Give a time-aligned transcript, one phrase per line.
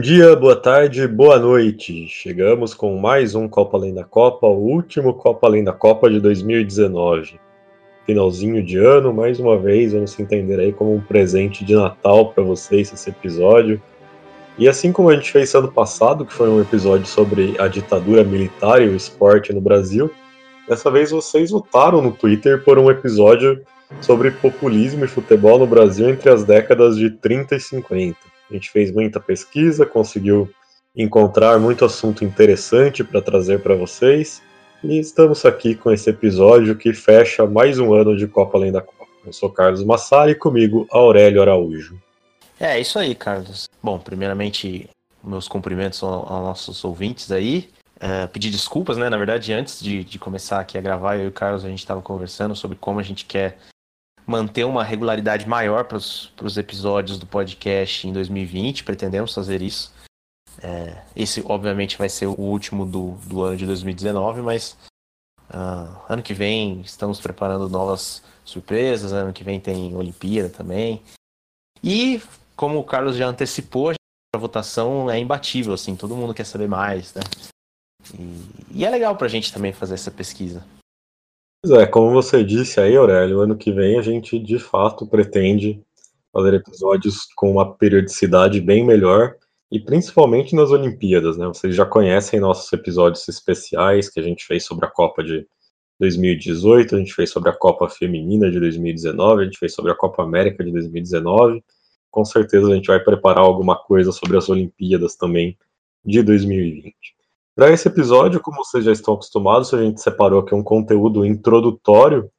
[0.00, 2.08] Bom dia, boa tarde, boa noite.
[2.08, 6.18] Chegamos com mais um Copa Além da Copa, o último Copa Além da Copa de
[6.18, 7.38] 2019.
[8.06, 12.42] Finalzinho de ano, mais uma vez, vamos entender aí como um presente de Natal para
[12.42, 13.78] vocês esse episódio.
[14.56, 18.24] E assim como a gente fez ano passado, que foi um episódio sobre a ditadura
[18.24, 20.10] militar e o esporte no Brasil,
[20.66, 23.60] dessa vez vocês votaram no Twitter por um episódio
[24.00, 28.29] sobre populismo e futebol no Brasil entre as décadas de 30 e 50.
[28.50, 30.50] A gente fez muita pesquisa, conseguiu
[30.96, 34.42] encontrar muito assunto interessante para trazer para vocês.
[34.82, 38.80] E estamos aqui com esse episódio que fecha mais um ano de Copa Além da
[38.80, 39.06] Copa.
[39.24, 42.00] Eu sou Carlos Massari e comigo Aurélio Araújo.
[42.58, 43.68] É, isso aí, Carlos.
[43.82, 44.88] Bom, primeiramente,
[45.22, 47.68] meus cumprimentos aos nossos ouvintes aí.
[47.96, 49.10] Uh, pedir desculpas, né?
[49.10, 51.80] Na verdade, antes de, de começar aqui a gravar, eu e o Carlos, a gente
[51.80, 53.58] estava conversando sobre como a gente quer
[54.30, 59.92] manter uma regularidade maior para os episódios do podcast em 2020, pretendemos fazer isso.
[60.62, 64.76] É, esse, obviamente, vai ser o último do, do ano de 2019, mas
[65.50, 69.12] uh, ano que vem estamos preparando novas surpresas.
[69.12, 71.02] Ano que vem tem Olimpíada também.
[71.82, 72.22] E,
[72.54, 73.92] como o Carlos já antecipou,
[74.34, 77.22] a votação é imbatível, assim, todo mundo quer saber mais, né?
[78.16, 80.64] E, e é legal para a gente também fazer essa pesquisa.
[81.62, 85.82] Pois é, como você disse aí, Aurélio, ano que vem a gente de fato pretende
[86.32, 89.36] fazer episódios com uma periodicidade bem melhor
[89.70, 91.46] e principalmente nas Olimpíadas, né?
[91.46, 95.46] Vocês já conhecem nossos episódios especiais que a gente fez sobre a Copa de
[95.98, 99.94] 2018, a gente fez sobre a Copa Feminina de 2019, a gente fez sobre a
[99.94, 101.62] Copa América de 2019.
[102.10, 105.58] Com certeza a gente vai preparar alguma coisa sobre as Olimpíadas também
[106.04, 107.19] de 2020.
[107.54, 112.30] Para esse episódio, como vocês já estão acostumados, a gente separou aqui um conteúdo introdutório.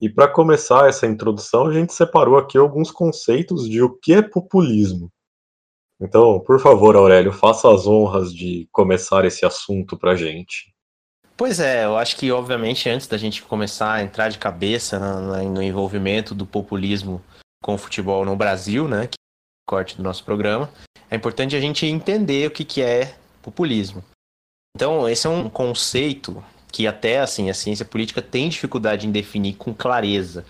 [0.00, 4.22] E para começar essa introdução, a gente separou aqui alguns conceitos de o que é
[4.22, 5.10] populismo.
[6.00, 10.74] Então, por favor, Aurélio, faça as honras de começar esse assunto para a gente.
[11.36, 15.62] Pois é, eu acho que, obviamente, antes da gente começar a entrar de cabeça no
[15.62, 17.22] envolvimento do populismo
[17.62, 20.70] com o futebol no Brasil, né, que é o corte do nosso programa,
[21.10, 24.04] é importante a gente entender o que, que é populismo.
[24.76, 29.54] Então, esse é um conceito que até assim a ciência política tem dificuldade em definir
[29.54, 30.44] com clareza.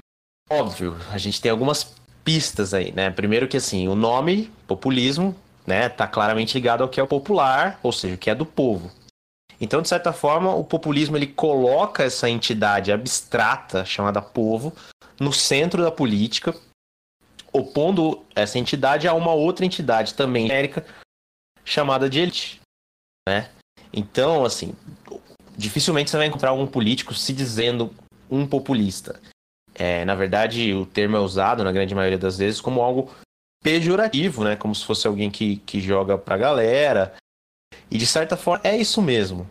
[0.50, 3.10] Óbvio, a gente tem algumas pistas aí, né?
[3.10, 5.36] Primeiro que assim, o nome populismo,
[5.66, 8.46] né, tá claramente ligado ao que é o popular, ou seja, o que é do
[8.46, 8.90] povo.
[9.60, 14.72] Então, de certa forma, o populismo ele coloca essa entidade abstrata chamada povo
[15.20, 16.54] no centro da política,
[17.52, 20.84] opondo essa entidade a uma outra entidade também genérica
[21.64, 22.60] chamada de elite,
[23.28, 23.50] né?
[23.94, 24.74] Então, assim,
[25.56, 27.94] dificilmente você vai encontrar um político se dizendo
[28.30, 29.20] um populista.
[29.74, 33.10] É, na verdade, o termo é usado, na grande maioria das vezes, como algo
[33.62, 34.56] pejorativo, né?
[34.56, 37.14] Como se fosse alguém que, que joga pra galera.
[37.90, 39.48] E de certa forma é isso mesmo.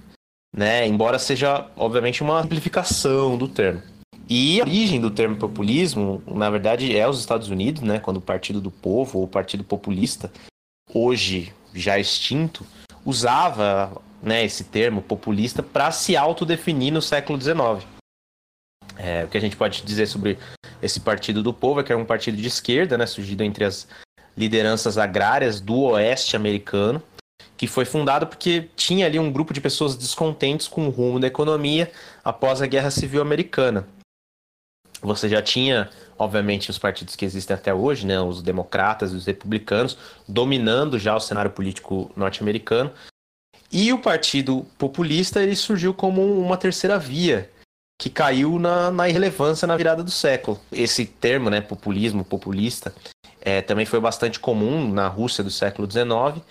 [0.56, 0.86] Né?
[0.88, 3.82] Embora seja, obviamente, uma amplificação do termo.
[4.30, 8.00] E a origem do termo populismo, na verdade, é os Estados Unidos, né?
[8.00, 10.32] Quando o Partido do Povo, ou o Partido Populista,
[10.94, 12.66] hoje já extinto,
[13.04, 13.92] usava
[14.24, 17.86] né, esse termo populista para se autodefinir no século XIX.
[18.98, 20.40] É, o que a gente pode dizer sobre
[20.82, 23.88] esse Partido do Povo é que era um partido de esquerda, né, surgido entre as
[24.36, 27.04] lideranças agrárias do oeste americano,
[27.58, 31.28] que foi fundado porque tinha ali um grupo de pessoas descontentes com o rumo da
[31.28, 31.92] economia
[32.24, 33.88] após a Guerra Civil Americana.
[35.02, 39.26] Você já tinha, obviamente, os partidos que existem até hoje, né, os democratas e os
[39.26, 39.98] republicanos,
[40.28, 42.92] dominando já o cenário político norte-americano,
[43.74, 47.50] e o Partido Populista ele surgiu como uma terceira via,
[48.00, 50.62] que caiu na, na irrelevância na virada do século.
[50.72, 52.94] Esse termo, né, populismo, populista,
[53.42, 56.46] é, também foi bastante comum na Rússia do século XIX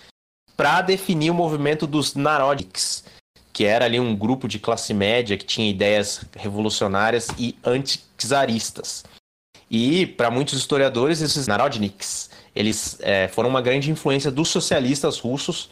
[0.57, 3.05] para definir o movimento dos Narodniks,
[3.53, 9.05] que era ali um grupo de classe média que tinha ideias revolucionárias e anti-czaristas.
[9.71, 15.69] E para muitos historiadores, esses Narodniks, eles é, foram uma grande influência dos socialistas russos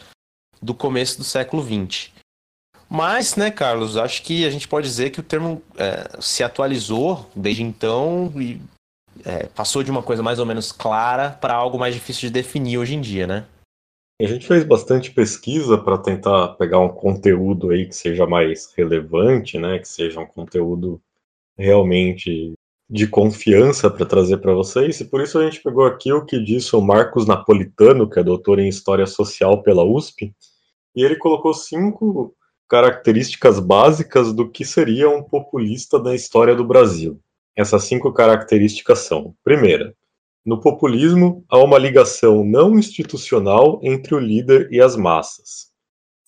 [0.62, 2.10] do começo do século XX.
[2.88, 7.28] Mas, né, Carlos, acho que a gente pode dizer que o termo é, se atualizou
[7.34, 8.60] desde então e
[9.24, 12.78] é, passou de uma coisa mais ou menos clara para algo mais difícil de definir
[12.78, 13.46] hoje em dia, né?
[14.20, 19.58] A gente fez bastante pesquisa para tentar pegar um conteúdo aí que seja mais relevante,
[19.58, 19.78] né?
[19.78, 21.00] Que seja um conteúdo
[21.58, 22.52] realmente
[22.88, 26.38] de confiança para trazer para vocês, e por isso a gente pegou aqui o que
[26.38, 30.34] disse o Marcos Napolitano, que é doutor em História Social pela USP,
[30.94, 32.34] e ele colocou cinco
[32.68, 37.20] características básicas do que seria um populista na história do Brasil.
[37.54, 39.94] Essas cinco características são: primeira,
[40.44, 45.70] no populismo há uma ligação não institucional entre o líder e as massas.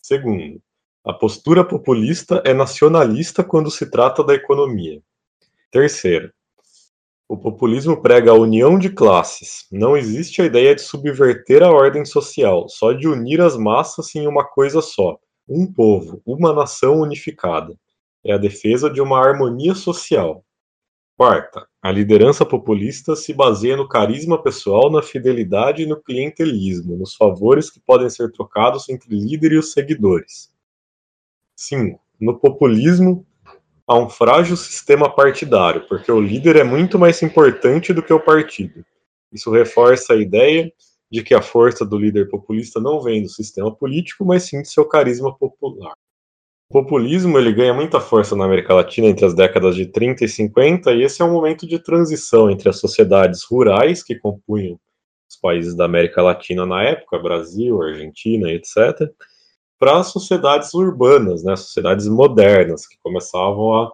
[0.02, 0.60] Segundo,
[1.02, 5.00] a postura populista é nacionalista quando se trata da economia.
[5.70, 6.30] Terceiro,
[7.28, 9.66] o populismo prega a união de classes.
[9.72, 14.26] Não existe a ideia de subverter a ordem social, só de unir as massas em
[14.26, 15.18] uma coisa só,
[15.48, 17.74] um povo, uma nação unificada.
[18.22, 20.44] É a defesa de uma harmonia social.
[21.16, 27.14] Quarta, a liderança populista se baseia no carisma pessoal, na fidelidade e no clientelismo, nos
[27.14, 30.52] favores que podem ser trocados entre líder e os seguidores.
[31.56, 32.00] 5.
[32.20, 33.24] No populismo,
[33.86, 38.20] a um frágil sistema partidário, porque o líder é muito mais importante do que o
[38.20, 38.84] partido.
[39.32, 40.72] Isso reforça a ideia
[41.10, 44.68] de que a força do líder populista não vem do sistema político, mas sim do
[44.68, 45.94] seu carisma popular.
[46.68, 50.28] O populismo ele ganha muita força na América Latina entre as décadas de 30 e
[50.28, 54.80] 50, e esse é um momento de transição entre as sociedades rurais que compunham
[55.28, 59.08] os países da América Latina na época, Brasil, Argentina, etc.,
[59.84, 63.92] para as sociedades urbanas, né, sociedades modernas, que começavam a,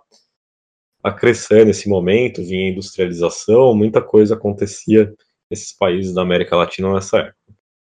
[1.02, 5.12] a crescer nesse momento, vinha industrialização, muita coisa acontecia
[5.50, 7.36] nesses países da América Latina nessa época.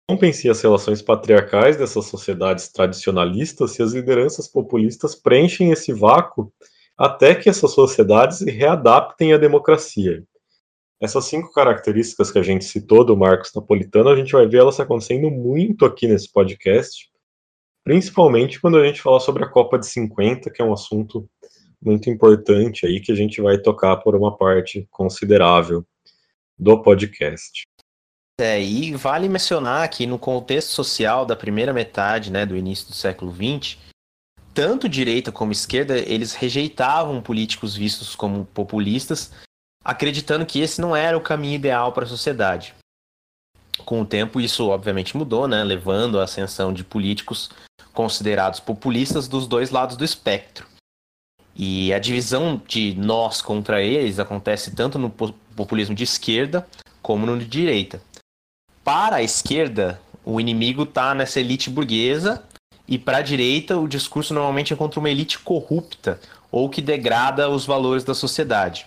[0.08, 6.52] Compensia as relações patriarcais dessas sociedades tradicionalistas se as lideranças populistas preenchem esse vácuo
[6.98, 10.24] até que essas sociedades se readaptem à democracia.
[11.00, 14.80] Essas cinco características que a gente citou do Marcos Napolitano, a gente vai ver elas
[14.80, 17.11] acontecendo muito aqui nesse podcast,
[17.84, 21.28] principalmente quando a gente fala sobre a Copa de 50, que é um assunto
[21.80, 25.84] muito importante aí que a gente vai tocar por uma parte considerável
[26.58, 27.62] do podcast.
[28.40, 32.94] É, e vale mencionar que no contexto social da primeira metade né, do início do
[32.94, 33.78] século XX,
[34.54, 39.32] tanto direita como esquerda, eles rejeitavam políticos vistos como populistas,
[39.84, 42.74] acreditando que esse não era o caminho ideal para a sociedade.
[43.84, 47.50] Com o tempo, isso obviamente mudou, né, levando à ascensão de políticos
[47.92, 50.66] considerados populistas dos dois lados do espectro.
[51.54, 56.66] E a divisão de nós contra eles acontece tanto no populismo de esquerda
[57.02, 58.00] como no de direita.
[58.82, 62.42] Para a esquerda, o inimigo está nessa elite burguesa,
[62.88, 67.48] e para a direita, o discurso normalmente é contra uma elite corrupta ou que degrada
[67.48, 68.86] os valores da sociedade.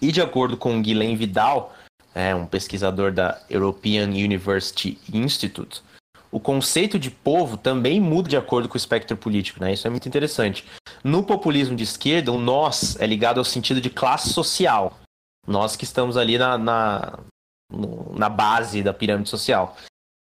[0.00, 1.74] E de acordo com Guilherme Vidal,
[2.14, 5.82] é, um pesquisador da European University Institute,
[6.30, 9.72] o conceito de povo também muda de acordo com o espectro político, né?
[9.72, 10.64] Isso é muito interessante.
[11.02, 14.98] No populismo de esquerda, o nós é ligado ao sentido de classe social.
[15.46, 17.18] Nós que estamos ali na, na,
[18.14, 19.76] na base da pirâmide social.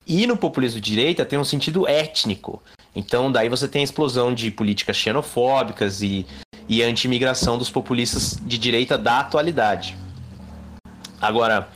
[0.05, 2.61] E no populismo de direita tem um sentido étnico.
[2.93, 6.25] Então, daí você tem a explosão de políticas xenofóbicas e,
[6.67, 9.97] e anti-imigração dos populistas de direita da atualidade.
[11.21, 11.69] Agora,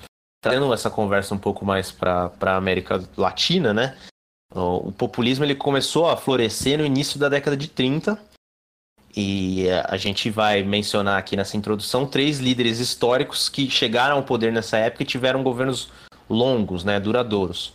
[0.44, 3.98] trazendo essa conversa um pouco mais para a América Latina, né?
[4.54, 8.20] O populismo ele começou a florescer no início da década de 30
[9.16, 14.54] e a gente vai mencionar aqui nessa introdução três líderes históricos que chegaram ao poder
[14.54, 15.90] nessa época e tiveram governos
[16.30, 17.74] longos, né, duradouros.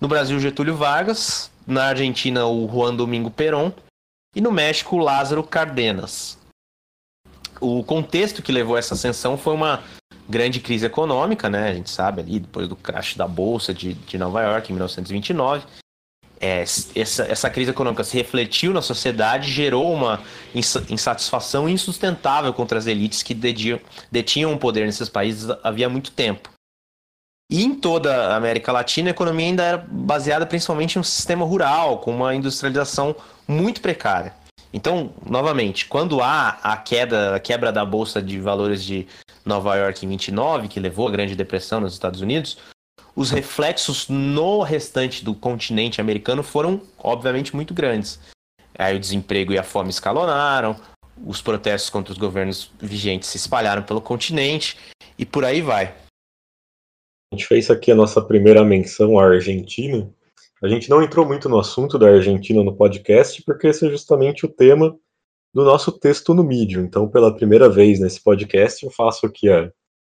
[0.00, 3.72] No Brasil, Getúlio Vargas, na Argentina, o Juan Domingo Perón
[4.34, 6.36] e no México, Lázaro Cárdenas.
[7.60, 9.82] O contexto que levou a essa ascensão foi uma
[10.28, 11.70] grande crise econômica, né?
[11.70, 15.64] A gente sabe ali, depois do crash da Bolsa de, de Nova York em 1929
[16.42, 20.20] é, essa, essa crise econômica se refletiu na sociedade, gerou uma
[20.52, 23.78] insatisfação insustentável contra as elites que dediam,
[24.10, 26.50] detinham o poder nesses países havia muito tempo.
[27.48, 31.98] E em toda a América Latina, a economia ainda era baseada principalmente no sistema rural,
[31.98, 33.14] com uma industrialização
[33.46, 34.34] muito precária.
[34.72, 39.06] Então, novamente, quando há a queda, a quebra da bolsa de valores de
[39.44, 42.56] Nova York em 29, que levou à Grande Depressão nos Estados Unidos,
[43.14, 48.18] os reflexos no restante do continente americano foram, obviamente, muito grandes.
[48.78, 50.76] Aí o desemprego e a fome escalonaram,
[51.24, 54.76] os protestos contra os governos vigentes se espalharam pelo continente
[55.18, 55.94] e por aí vai.
[57.32, 60.10] A gente fez aqui a nossa primeira menção à Argentina.
[60.62, 64.46] A gente não entrou muito no assunto da Argentina no podcast, porque esse é justamente
[64.46, 64.96] o tema
[65.54, 66.84] do nosso texto no Medium.
[66.84, 69.70] Então, pela primeira vez nesse podcast, eu faço aqui a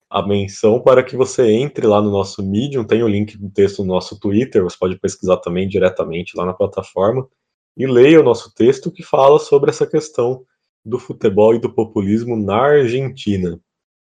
[0.09, 3.83] a menção para que você entre lá no nosso Medium, tem o link do texto
[3.83, 7.29] no nosso Twitter, você pode pesquisar também diretamente lá na plataforma,
[7.77, 10.45] e leia o nosso texto que fala sobre essa questão
[10.85, 13.61] do futebol e do populismo na Argentina,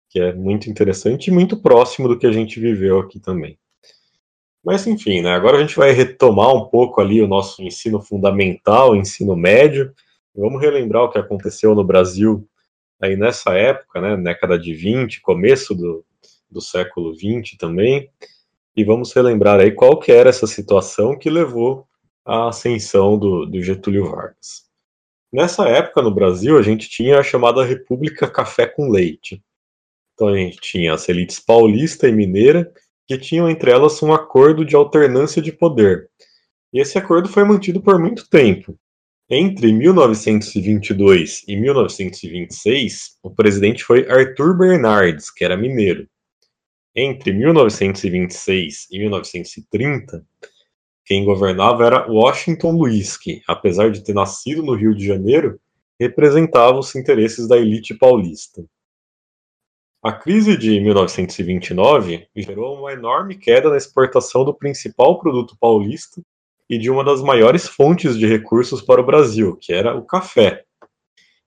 [0.09, 3.59] que é muito interessante e muito próximo do que a gente viveu aqui também.
[4.65, 8.95] Mas enfim, né, agora a gente vai retomar um pouco ali o nosso ensino fundamental,
[8.95, 9.93] ensino médio,
[10.35, 12.47] vamos relembrar o que aconteceu no Brasil
[13.01, 16.05] aí nessa época, né, década de 20, começo do,
[16.51, 18.11] do século 20 também,
[18.77, 21.87] e vamos relembrar aí qual que era essa situação que levou
[22.25, 24.69] à ascensão do, do Getúlio Vargas.
[25.33, 29.43] Nessa época, no Brasil, a gente tinha a chamada República Café com Leite.
[30.15, 32.71] Então a gente tinha as elites paulista e mineira,
[33.07, 36.11] que tinham entre elas um acordo de alternância de poder.
[36.73, 38.79] E esse acordo foi mantido por muito tempo.
[39.33, 46.09] Entre 1922 e 1926, o presidente foi Arthur Bernardes, que era mineiro.
[46.97, 50.27] Entre 1926 e 1930,
[51.05, 55.61] quem governava era Washington Luiz, que, apesar de ter nascido no Rio de Janeiro,
[56.01, 58.65] representava os interesses da elite paulista.
[60.03, 66.21] A crise de 1929 gerou uma enorme queda na exportação do principal produto paulista
[66.71, 70.65] e de uma das maiores fontes de recursos para o Brasil, que era o café.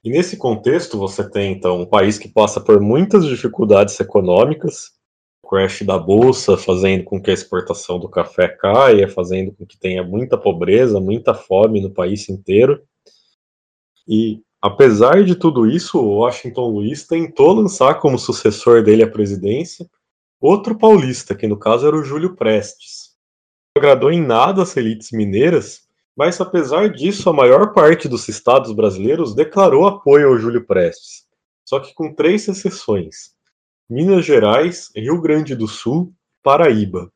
[0.03, 4.91] E nesse contexto, você tem então um país que passa por muitas dificuldades econômicas,
[5.49, 10.03] crash da bolsa, fazendo com que a exportação do café caia, fazendo com que tenha
[10.03, 12.83] muita pobreza, muita fome no país inteiro.
[14.05, 19.89] E apesar de tudo isso, o Washington Luiz tentou lançar como sucessor dele à presidência
[20.41, 23.12] outro paulista, que no caso era o Júlio Prestes.
[23.75, 29.33] Agradou em nada as elites mineiras, mas apesar disso, a maior parte dos estados brasileiros
[29.33, 31.25] declarou apoio ao Júlio Prestes,
[31.65, 33.33] só que com três exceções.
[33.89, 36.13] Minas Gerais, Rio Grande do Sul,
[36.43, 37.11] Paraíba.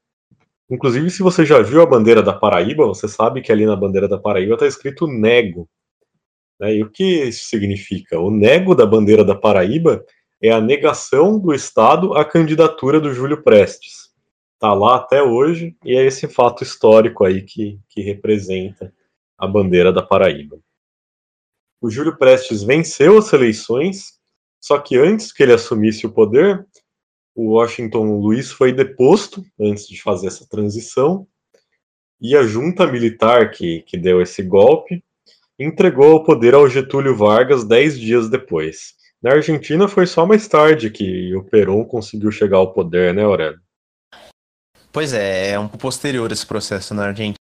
[0.68, 4.08] Inclusive, se você já viu a bandeira da Paraíba, você sabe que ali na bandeira
[4.08, 5.70] da Paraíba está escrito nego.
[6.60, 6.78] Né?
[6.78, 8.20] E o que isso significa?
[8.20, 10.04] O nego da bandeira da Paraíba
[10.42, 14.07] é a negação do Estado à candidatura do Júlio Prestes.
[14.58, 18.92] Está lá até hoje e é esse fato histórico aí que, que representa
[19.38, 20.60] a bandeira da Paraíba.
[21.80, 24.18] O Júlio Prestes venceu as eleições
[24.60, 26.66] só que antes que ele assumisse o poder,
[27.36, 31.28] o Washington Luiz foi deposto antes de fazer essa transição
[32.20, 35.04] e a junta militar que, que deu esse golpe
[35.60, 38.96] entregou o poder ao Getúlio Vargas dez dias depois.
[39.22, 43.67] Na Argentina foi só mais tarde que o Perón conseguiu chegar ao poder, né, Aurélio?
[44.98, 47.36] Pois é, é um pouco posterior esse processo na Argentina.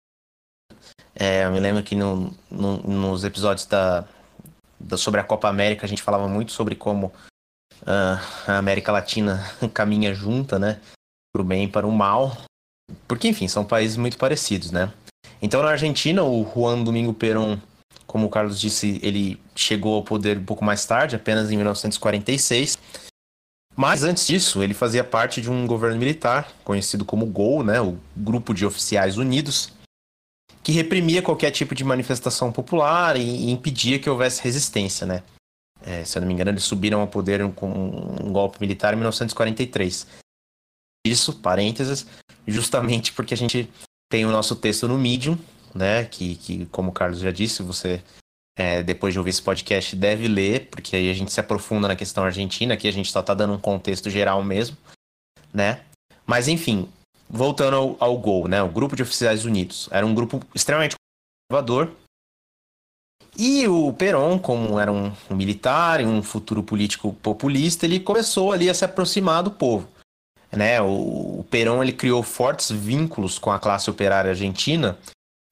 [1.16, 4.06] É, eu me lembro que no, no, nos episódios da,
[4.98, 7.14] sobre a Copa América, a gente falava muito sobre como
[7.84, 9.42] uh, a América Latina
[9.74, 10.82] caminha junta, né?
[11.32, 12.36] Para o bem e para o mal.
[13.08, 14.92] Porque, enfim, são países muito parecidos, né?
[15.42, 17.58] Então, na Argentina, o Juan Domingo Perón,
[18.06, 22.78] como o Carlos disse, ele chegou ao poder um pouco mais tarde, apenas em 1946.
[23.76, 27.98] Mas antes disso, ele fazia parte de um governo militar, conhecido como GOL, né, o
[28.16, 29.74] Grupo de Oficiais Unidos,
[30.64, 35.22] que reprimia qualquer tipo de manifestação popular e, e impedia que houvesse resistência, né?
[35.86, 38.98] É, se eu não me engano, eles subiram ao poder com um golpe militar em
[38.98, 40.08] 1943.
[41.06, 42.08] Isso, parênteses,
[42.48, 43.70] justamente porque a gente
[44.10, 45.38] tem o nosso texto no Medium,
[45.74, 46.06] né?
[46.06, 48.02] Que, que como o Carlos já disse, você,
[48.56, 51.96] é, depois de ouvir esse podcast, deve ler, porque aí a gente se aprofunda na
[51.96, 54.78] questão argentina, que a gente só está dando um contexto geral mesmo,
[55.54, 55.82] né?
[56.26, 56.90] Mas enfim,
[57.30, 58.64] voltando ao, ao Gol, né?
[58.64, 59.90] O Grupo de Oficiais Unidos.
[59.92, 60.96] Era um grupo extremamente
[61.50, 61.92] conservador.
[63.38, 68.54] E o Perón, como era um, um militar e um futuro político populista, ele começou
[68.54, 69.90] ali a se aproximar do povo.
[70.50, 70.82] Né?
[70.82, 74.98] O, o Perón ele criou fortes vínculos com a classe operária argentina,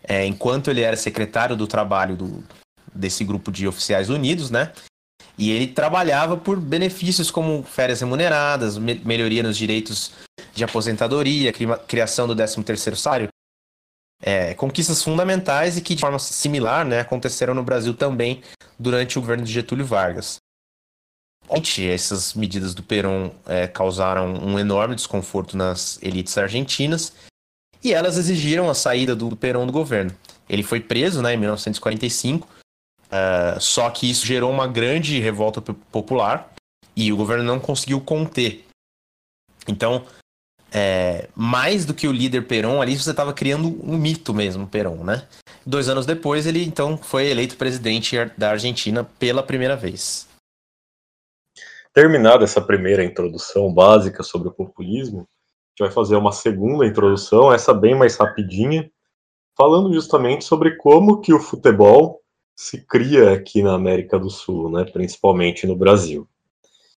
[0.02, 2.44] é, enquanto ele era secretário do trabalho do,
[2.94, 4.72] desse grupo de oficiais unidos, né?
[5.38, 10.12] E ele trabalhava por benefícios como férias remuneradas, me melhoria nos direitos
[10.54, 11.52] de aposentadoria,
[11.88, 13.28] criação do 13º salário.
[14.22, 18.42] É, conquistas fundamentais e que de forma similar né, aconteceram no Brasil também
[18.80, 20.38] durante o governo de Getúlio Vargas.
[21.78, 27.14] Essas medidas do Perón é, causaram um enorme desconforto nas elites argentinas
[27.84, 30.16] e elas exigiram a saída do Perón do governo.
[30.48, 32.48] Ele foi preso né, em 1945
[33.14, 36.52] Uh, só que isso gerou uma grande revolta popular
[36.96, 38.66] e o governo não conseguiu conter.
[39.68, 40.04] Então,
[40.72, 45.04] é, mais do que o líder Perón, ali você estava criando um mito mesmo, Perón,
[45.04, 45.28] né?
[45.64, 50.28] Dois anos depois, ele então foi eleito presidente da Argentina pela primeira vez.
[51.94, 57.54] terminada essa primeira introdução básica sobre o populismo, a gente vai fazer uma segunda introdução,
[57.54, 58.92] essa bem mais rapidinha,
[59.56, 62.23] falando justamente sobre como que o futebol
[62.56, 66.28] se cria aqui na América do Sul, né, principalmente no Brasil.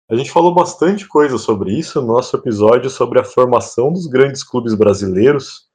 [0.09, 4.45] A gente falou bastante coisa sobre isso no nosso episódio sobre a formação dos grandes
[4.45, 5.67] clubes brasileiros.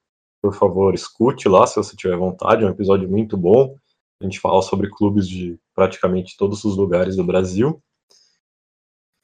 [0.41, 3.75] Por favor, escute lá se você tiver vontade, é um episódio muito bom.
[4.21, 7.81] A gente fala sobre clubes de praticamente todos os lugares do Brasil.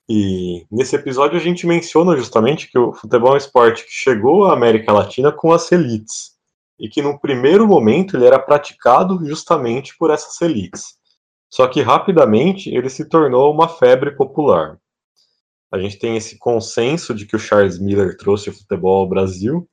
[0.10, 4.46] E nesse episódio a gente menciona justamente que o futebol é um esporte que chegou
[4.46, 6.37] à América Latina com as elites
[6.80, 10.98] e que no primeiro momento ele era praticado justamente por essas elites.
[11.50, 14.78] Só que rapidamente ele se tornou uma febre popular.
[15.72, 19.68] A gente tem esse consenso de que o Charles Miller trouxe o futebol ao Brasil,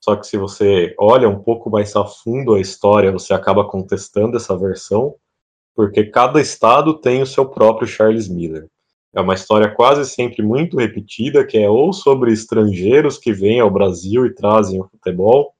[0.00, 4.36] só que se você olha um pouco mais a fundo a história, você acaba contestando
[4.36, 5.14] essa versão,
[5.74, 8.68] porque cada estado tem o seu próprio Charles Miller.
[9.14, 13.70] É uma história quase sempre muito repetida, que é ou sobre estrangeiros que vêm ao
[13.70, 15.54] Brasil e trazem o futebol,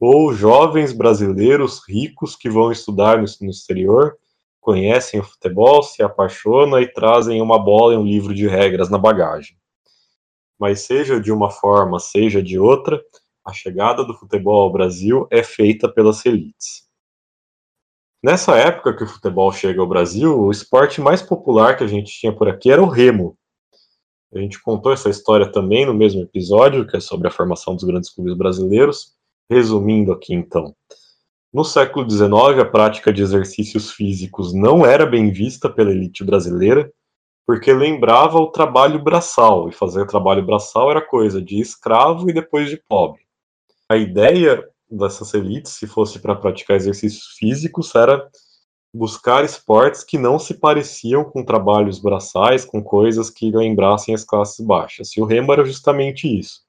[0.00, 4.16] ou jovens brasileiros ricos que vão estudar no, no exterior
[4.60, 8.96] conhecem o futebol, se apaixonam e trazem uma bola e um livro de regras na
[8.96, 9.56] bagagem.
[10.58, 13.00] Mas seja de uma forma, seja de outra,
[13.44, 16.84] a chegada do futebol ao Brasil é feita pelas elites.
[18.22, 22.10] Nessa época que o futebol chega ao Brasil, o esporte mais popular que a gente
[22.10, 23.36] tinha por aqui era o remo.
[24.34, 27.84] A gente contou essa história também no mesmo episódio, que é sobre a formação dos
[27.84, 29.12] grandes clubes brasileiros.
[29.50, 30.74] Resumindo aqui então,
[31.54, 36.92] no século XIX, a prática de exercícios físicos não era bem vista pela elite brasileira,
[37.46, 42.68] porque lembrava o trabalho braçal, e fazer trabalho braçal era coisa de escravo e depois
[42.68, 43.22] de pobre.
[43.88, 48.28] A ideia dessas elites, se fosse para praticar exercícios físicos, era
[48.92, 54.66] buscar esportes que não se pareciam com trabalhos braçais, com coisas que lembrassem as classes
[54.66, 55.16] baixas.
[55.16, 56.63] E o remo era justamente isso.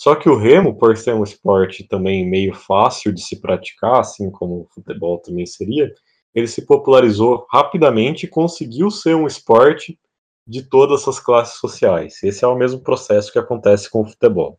[0.00, 4.30] Só que o remo, por ser um esporte também meio fácil de se praticar, assim
[4.30, 5.92] como o futebol também seria,
[6.34, 10.00] ele se popularizou rapidamente e conseguiu ser um esporte
[10.46, 12.22] de todas as classes sociais.
[12.22, 14.58] Esse é o mesmo processo que acontece com o futebol.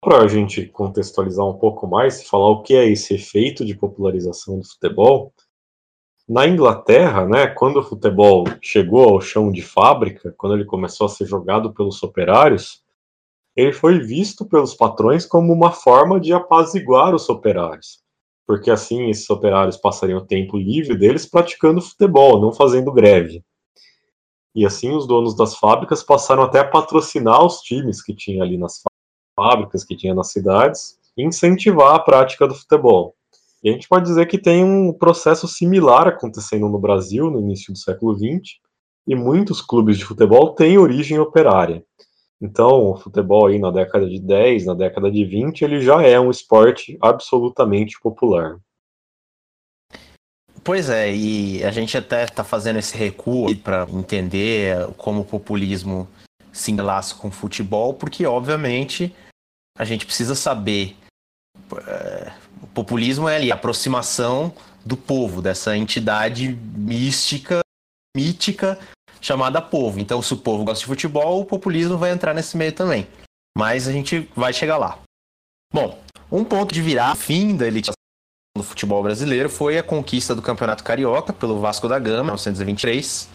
[0.00, 4.58] Para a gente contextualizar um pouco mais, falar o que é esse efeito de popularização
[4.58, 5.34] do futebol,
[6.26, 11.10] na Inglaterra, né, quando o futebol chegou ao chão de fábrica, quando ele começou a
[11.10, 12.79] ser jogado pelos operários,
[13.60, 18.00] ele foi visto pelos patrões como uma forma de apaziguar os operários,
[18.46, 23.44] porque assim esses operários passariam o tempo livre deles praticando futebol, não fazendo greve.
[24.54, 28.56] E assim os donos das fábricas passaram até a patrocinar os times que tinha ali
[28.56, 28.80] nas
[29.36, 33.14] fábricas, que tinha nas cidades, e incentivar a prática do futebol.
[33.62, 37.72] E a gente pode dizer que tem um processo similar acontecendo no Brasil no início
[37.72, 38.58] do século XX,
[39.06, 41.84] e muitos clubes de futebol têm origem operária.
[42.40, 46.18] Então, o futebol aí na década de 10, na década de 20, ele já é
[46.18, 48.58] um esporte absolutamente popular.
[50.64, 56.08] Pois é, e a gente até está fazendo esse recuo para entender como o populismo
[56.52, 59.14] se enlaça com o futebol, porque obviamente
[59.76, 60.96] a gente precisa saber.
[61.86, 64.52] É, o populismo é ali a aproximação
[64.84, 67.60] do povo, dessa entidade mística,
[68.16, 68.78] mítica
[69.20, 70.00] chamada povo.
[70.00, 73.06] Então, se o povo gosta de futebol, o populismo vai entrar nesse meio também.
[73.56, 74.98] Mas a gente vai chegar lá.
[75.72, 75.98] Bom,
[76.30, 77.94] um ponto de virar fim da elitização
[78.56, 83.28] do futebol brasileiro foi a conquista do Campeonato Carioca pelo Vasco da Gama, em 1923,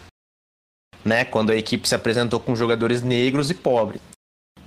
[1.04, 4.00] né, quando a equipe se apresentou com jogadores negros e pobres.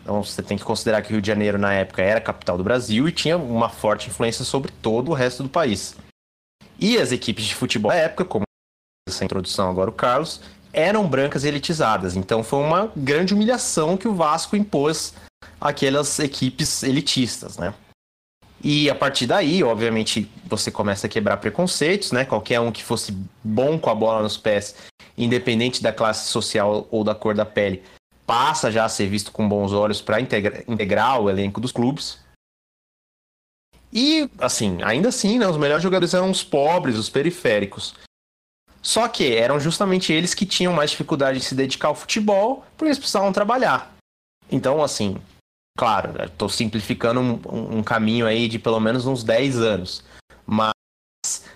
[0.02, 2.58] Então você tem que considerar que o Rio de Janeiro na época era a capital
[2.58, 5.96] do Brasil e tinha uma forte influência sobre todo o resto do país.
[6.80, 8.44] E as equipes de futebol da época, como
[9.08, 10.42] essa introdução agora o Carlos,
[10.74, 12.16] eram brancas elitizadas.
[12.16, 15.14] Então foi uma grande humilhação que o Vasco impôs
[15.60, 17.74] àquelas equipes elitistas, né?
[18.62, 22.26] E a partir daí, obviamente, você começa a quebrar preconceitos, né?
[22.26, 24.76] Qualquer um que fosse bom com a bola nos pés,
[25.18, 27.82] independente da classe social ou da cor da pele,
[28.28, 32.20] passa já a ser visto com bons olhos para integra integrar o elenco dos clubes.
[33.92, 37.96] E, assim, ainda assim, né, os melhores jogadores eram os pobres, os periféricos.
[38.82, 42.86] Só que eram justamente eles que tinham mais dificuldade de se dedicar ao futebol, porque
[42.86, 43.94] eles precisavam trabalhar.
[44.52, 45.18] Então, assim,
[45.78, 50.04] claro, estou simplificando um, um, caminho aí de pelo menos uns 10 anos.
[50.46, 50.72] Mas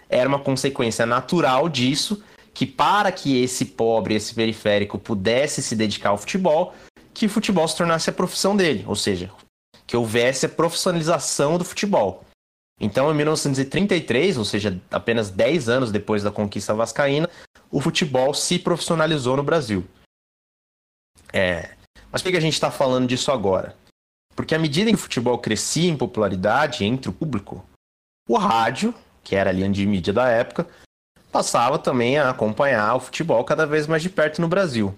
[0.09, 6.09] era uma consequência natural disso, que para que esse pobre, esse periférico pudesse se dedicar
[6.09, 6.75] ao futebol,
[7.13, 8.83] que o futebol se tornasse a profissão dele.
[8.87, 9.31] Ou seja,
[9.87, 12.23] que houvesse a profissionalização do futebol.
[12.79, 17.29] Então, em 1933, ou seja, apenas 10 anos depois da conquista vascaína,
[17.71, 19.85] o futebol se profissionalizou no Brasil.
[21.31, 21.75] É,
[22.11, 23.75] mas por que a gente está falando disso agora?
[24.35, 27.65] Porque à medida que o futebol crescia em popularidade entre o público,
[28.27, 30.67] o rádio, que era a linha de mídia da época,
[31.31, 34.95] passava também a acompanhar o futebol cada vez mais de perto no Brasil.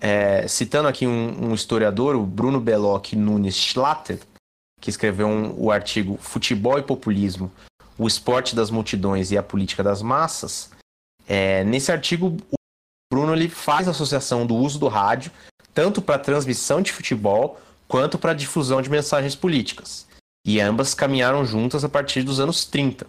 [0.00, 4.18] É, citando aqui um, um, historiador, o Bruno Belloc Nunes Schlatter,
[4.80, 7.50] que escreveu um, o artigo Futebol e Populismo,
[7.98, 10.70] o esporte das multidões e a política das massas,
[11.28, 12.56] é, nesse artigo o
[13.12, 15.30] Bruno ele faz a associação do uso do rádio
[15.74, 20.06] tanto para transmissão de futebol quanto para difusão de mensagens políticas.
[20.46, 23.06] E ambas caminharam juntas a partir dos anos 30.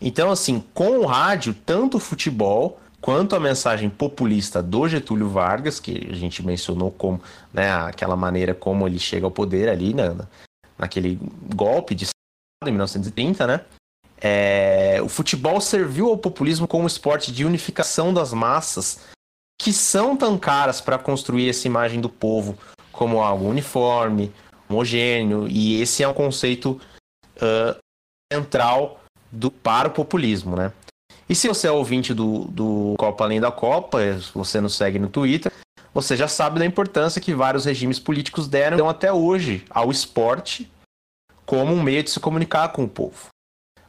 [0.00, 5.78] Então, assim, com o rádio, tanto o futebol quanto a mensagem populista do Getúlio Vargas,
[5.80, 7.20] que a gente mencionou como
[7.52, 10.14] né, aquela maneira como ele chega ao poder ali, né,
[10.80, 11.18] naquele
[11.54, 13.64] golpe de Estado em 1930, né?
[14.20, 19.08] É, o futebol serviu ao populismo como esporte de unificação das massas
[19.60, 22.56] que são tão caras para construir essa imagem do povo
[22.90, 24.32] como algo uniforme,
[24.68, 26.80] homogêneo, e esse é um conceito
[27.36, 27.78] uh,
[28.32, 30.72] central do, para o populismo, né?
[31.28, 33.98] E se você é ouvinte do, do Copa Além da Copa,
[34.34, 35.52] você nos segue no Twitter,
[35.92, 40.70] você já sabe da importância que vários regimes políticos deram até hoje ao esporte
[41.44, 43.28] como um meio de se comunicar com o povo.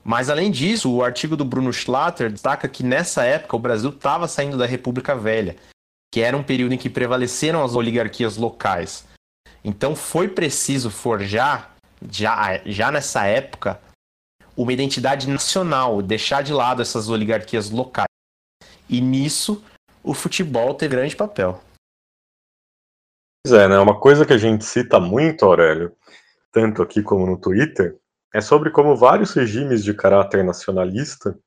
[0.03, 4.27] Mas além disso, o artigo do Bruno Schlatter destaca que nessa época o Brasil estava
[4.27, 5.55] saindo da República Velha,
[6.11, 9.05] que era um período em que prevaleceram as oligarquias locais.
[9.63, 11.75] Então foi preciso forjar,
[12.09, 13.79] já, já nessa época,
[14.57, 18.07] uma identidade nacional, deixar de lado essas oligarquias locais.
[18.89, 19.63] E nisso
[20.03, 21.61] o futebol teve grande papel.
[23.43, 23.79] Pois é, né?
[23.79, 25.91] Uma coisa que a gente cita muito, Aurélio,
[26.51, 27.97] tanto aqui como no Twitter,
[28.33, 31.37] é sobre como vários regimes de caráter nacionalista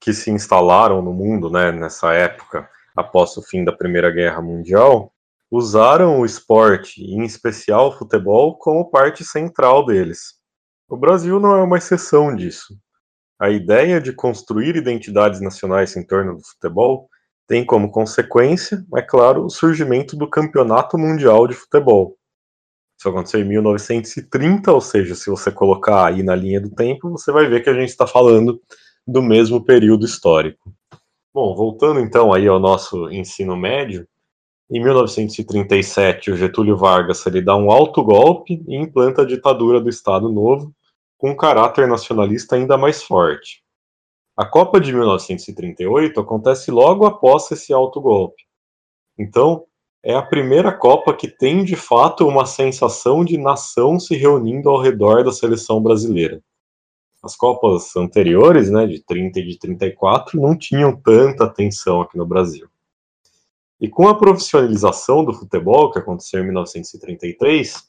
[0.00, 5.12] que se instalaram no mundo né, nessa época, após o fim da Primeira Guerra Mundial,
[5.50, 10.34] usaram o esporte, em especial o futebol, como parte central deles.
[10.88, 12.78] O Brasil não é uma exceção disso.
[13.38, 17.08] A ideia de construir identidades nacionais em torno do futebol
[17.46, 22.16] tem como consequência, é claro, o surgimento do Campeonato Mundial de Futebol,
[22.98, 27.30] isso aconteceu em 1930, ou seja, se você colocar aí na linha do tempo, você
[27.30, 28.60] vai ver que a gente está falando
[29.06, 30.72] do mesmo período histórico.
[31.32, 34.08] Bom, voltando então aí ao nosso ensino médio,
[34.70, 39.90] em 1937 o Getúlio Vargas ele dá um alto golpe e implanta a ditadura do
[39.90, 40.74] Estado Novo,
[41.18, 43.62] com um caráter nacionalista ainda mais forte.
[44.36, 48.42] A Copa de 1938 acontece logo após esse alto golpe.
[49.18, 49.64] Então,
[50.02, 54.78] é a primeira Copa que tem de fato uma sensação de nação se reunindo ao
[54.78, 56.42] redor da seleção brasileira.
[57.22, 62.26] As Copas anteriores, né, de 30 e de 34, não tinham tanta atenção aqui no
[62.26, 62.68] Brasil.
[63.80, 67.88] E com a profissionalização do futebol, que aconteceu em 1933,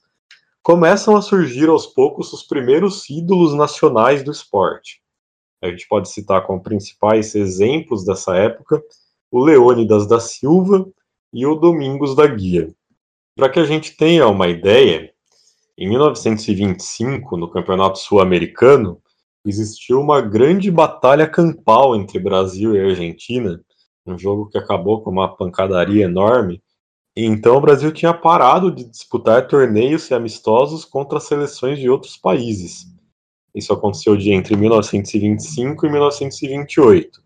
[0.64, 5.06] começam a surgir aos poucos os primeiros ídolos nacionais do esporte.
[5.68, 8.82] A gente pode citar como principais exemplos dessa época
[9.32, 10.88] o Leônidas da Silva
[11.34, 12.74] e o Domingos da Guia.
[13.36, 15.12] Para que a gente tenha uma ideia,
[15.78, 19.00] em 1925, no Campeonato Sul-Americano,
[19.46, 23.62] existiu uma grande batalha campal entre Brasil e Argentina,
[24.06, 26.64] um jogo que acabou com uma pancadaria enorme.
[27.16, 32.86] Então o Brasil tinha parado de disputar torneios e amistosos contra seleções de outros países.
[33.58, 37.24] Isso aconteceu de entre 1925 e 1928.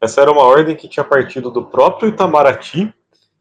[0.00, 2.92] Essa era uma ordem que tinha partido do próprio Itamaraty,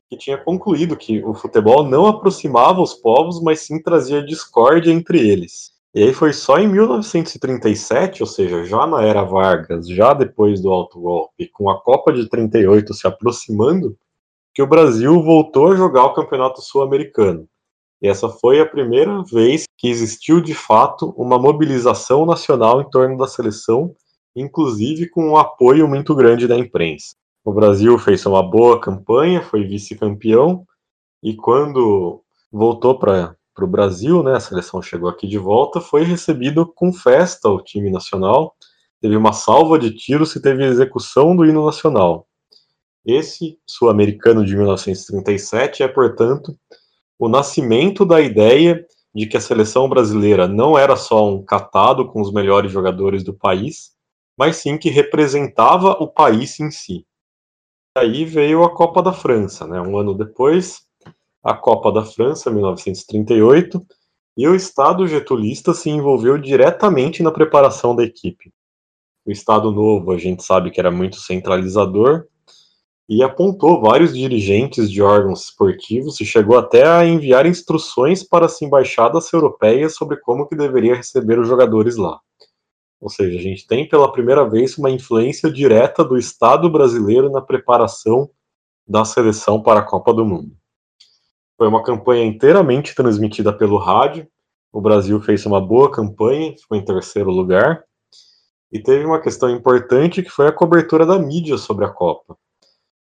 [0.07, 5.27] que tinha concluído que o futebol não aproximava os povos, mas sim trazia discórdia entre
[5.27, 5.71] eles.
[5.95, 10.71] E aí foi só em 1937, ou seja, já na era Vargas, já depois do
[10.71, 13.97] alto golpe, com a Copa de 38 se aproximando,
[14.53, 17.49] que o Brasil voltou a jogar o Campeonato Sul-Americano.
[18.03, 23.27] Essa foi a primeira vez que existiu de fato uma mobilização nacional em torno da
[23.27, 23.95] seleção,
[24.35, 27.15] inclusive com um apoio muito grande da imprensa.
[27.45, 30.65] O Brasil fez uma boa campanha, foi vice-campeão,
[31.23, 36.65] e quando voltou para o Brasil, né, a seleção chegou aqui de volta, foi recebido
[36.65, 38.53] com festa o time nacional,
[38.99, 42.27] teve uma salva de tiros e teve execução do hino nacional.
[43.05, 46.53] Esse sul-americano de 1937 é, portanto,
[47.25, 52.21] o nascimento da ideia de que a seleção brasileira não era só um catado com
[52.21, 53.91] os melhores jogadores do país,
[54.37, 57.05] mas sim que representava o país em si
[57.95, 59.79] aí veio a Copa da França, né?
[59.79, 60.81] Um ano depois,
[61.43, 63.85] a Copa da França, 1938,
[64.35, 68.51] e o Estado getulista se envolveu diretamente na preparação da equipe.
[69.25, 72.25] O Estado Novo, a gente sabe que era muito centralizador,
[73.15, 78.59] e apontou vários dirigentes de órgãos esportivos e chegou até a enviar instruções para as
[78.59, 82.19] embaixadas europeias sobre como que deveria receber os jogadores lá.
[82.99, 87.39] Ou seja, a gente tem pela primeira vez uma influência direta do Estado brasileiro na
[87.39, 88.31] preparação
[88.87, 90.55] da seleção para a Copa do Mundo.
[91.55, 94.27] Foi uma campanha inteiramente transmitida pelo rádio.
[94.71, 97.83] O Brasil fez uma boa campanha, ficou em terceiro lugar.
[98.71, 102.35] E teve uma questão importante que foi a cobertura da mídia sobre a Copa.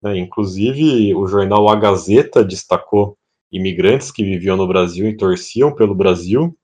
[0.05, 0.19] Né?
[0.19, 3.17] Inclusive, o jornal A Gazeta destacou
[3.51, 6.55] imigrantes que viviam no Brasil e torciam pelo Brasil.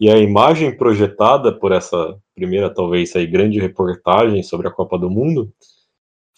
[0.00, 5.10] E a imagem projetada por essa primeira, talvez, aí, grande reportagem sobre a Copa do
[5.10, 5.52] Mundo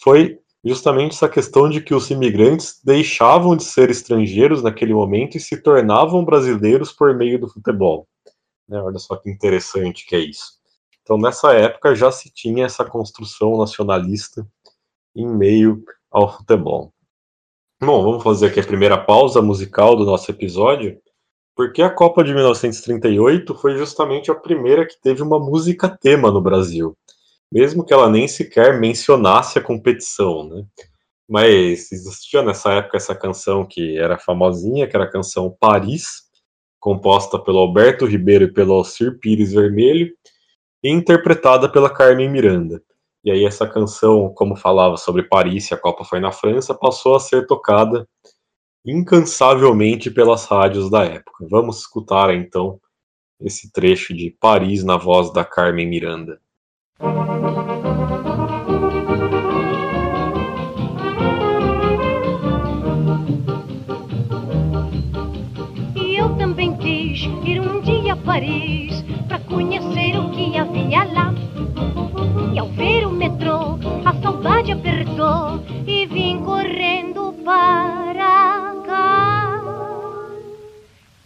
[0.01, 5.39] foi justamente essa questão de que os imigrantes deixavam de ser estrangeiros naquele momento e
[5.39, 8.07] se tornavam brasileiros por meio do futebol.
[8.67, 8.81] Né?
[8.81, 10.55] Olha só que interessante que é isso.
[11.01, 14.45] Então, nessa época já se tinha essa construção nacionalista
[15.15, 15.83] em meio
[16.15, 16.93] ao futebol.
[17.83, 20.97] Bom, vamos fazer aqui a primeira pausa musical do nosso episódio,
[21.53, 26.39] porque a Copa de 1938 foi justamente a primeira que teve uma música tema no
[26.39, 26.97] Brasil,
[27.51, 30.63] mesmo que ela nem sequer mencionasse a competição, né?
[31.27, 36.23] Mas existia nessa época essa canção que era famosinha, que era a canção Paris,
[36.79, 40.13] composta pelo Alberto Ribeiro e pelo Alcir Pires Vermelho,
[40.81, 42.81] e interpretada pela Carmen Miranda.
[43.25, 47.19] E aí essa canção, como falava sobre Paris, a Copa foi na França, passou a
[47.19, 48.07] ser tocada
[48.85, 51.47] incansavelmente pelas rádios da época.
[51.49, 52.79] Vamos escutar então
[53.41, 56.39] esse trecho de Paris na voz da Carmen Miranda.
[65.95, 68.84] E eu também quis ir um dia a Paris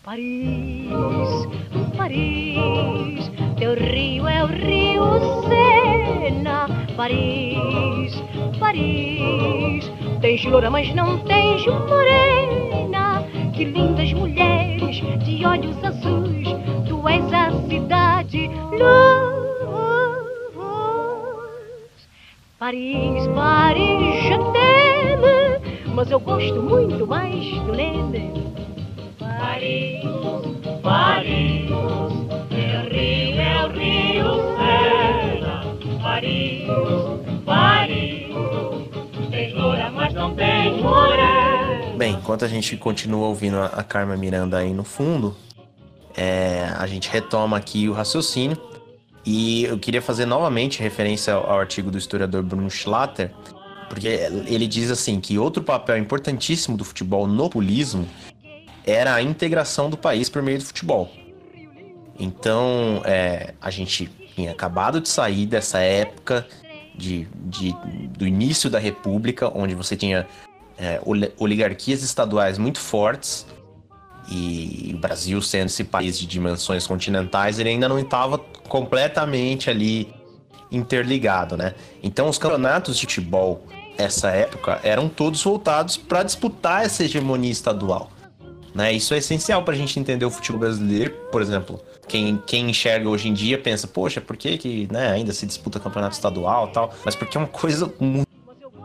[0.09, 0.89] Paris,
[1.95, 5.03] Paris, teu rio é o rio
[5.47, 6.67] Sena.
[6.97, 8.19] Paris,
[8.59, 13.23] Paris, tens loura, mas não tens morena.
[13.53, 16.47] Que lindas mulheres de olhos azuis,
[16.87, 18.89] tu és a cidade luz.
[22.57, 25.59] Paris, Paris, je t'aime,
[25.93, 28.48] mas eu gosto muito mais do Leme.
[29.39, 30.04] Paris,
[30.84, 34.25] Paris, meu rio é o rio
[34.58, 35.63] Sena.
[36.02, 36.67] Paris,
[37.45, 38.28] Paris,
[39.32, 41.95] tens loura, mas não tens morena.
[41.97, 45.34] Bem, enquanto a gente continua ouvindo a, Carmen Miranda aí no fundo,
[46.17, 48.58] é, a gente retoma aqui o raciocínio
[49.25, 53.32] e eu queria fazer novamente referência ao, artigo do historiador Bruno Schlatter,
[53.88, 54.08] porque
[54.47, 58.06] ele diz assim que outro papel importantíssimo do futebol no populismo
[58.89, 61.10] era a integração do país por meio do futebol.
[62.19, 66.45] Então, é, a gente tinha acabado de sair dessa época
[66.95, 67.73] de, de,
[68.17, 70.28] do início da República, onde você tinha
[70.78, 70.99] é,
[71.38, 73.45] oligarquias estaduais muito fortes,
[74.30, 80.13] e o Brasil sendo esse país de dimensões continentais, ele ainda não estava completamente ali
[80.71, 81.73] interligado, né?
[82.04, 83.65] Então os campeonatos de futebol
[83.97, 88.12] essa época eram todos voltados para disputar essa hegemonia estadual.
[88.73, 88.93] Né?
[88.93, 91.79] Isso é essencial para a gente entender o futebol brasileiro, por exemplo.
[92.08, 95.79] Quem, quem enxerga hoje em dia pensa, poxa, por que, que né, ainda se disputa
[95.79, 96.93] campeonato estadual tal?
[97.05, 98.29] Mas porque é uma coisa muito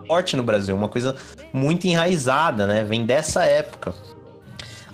[0.06, 1.16] forte no Brasil, uma coisa
[1.52, 2.84] muito enraizada, né?
[2.84, 3.94] Vem dessa época.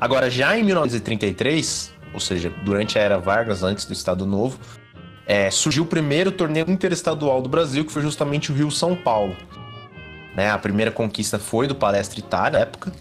[0.00, 4.58] Agora, já em 1933, ou seja, durante a era Vargas, antes do Estado Novo,
[5.26, 9.36] é, surgiu o primeiro torneio interestadual do Brasil, que foi justamente o Rio São Paulo.
[10.34, 12.92] Né, a primeira conquista foi do Palestra Itália, na época.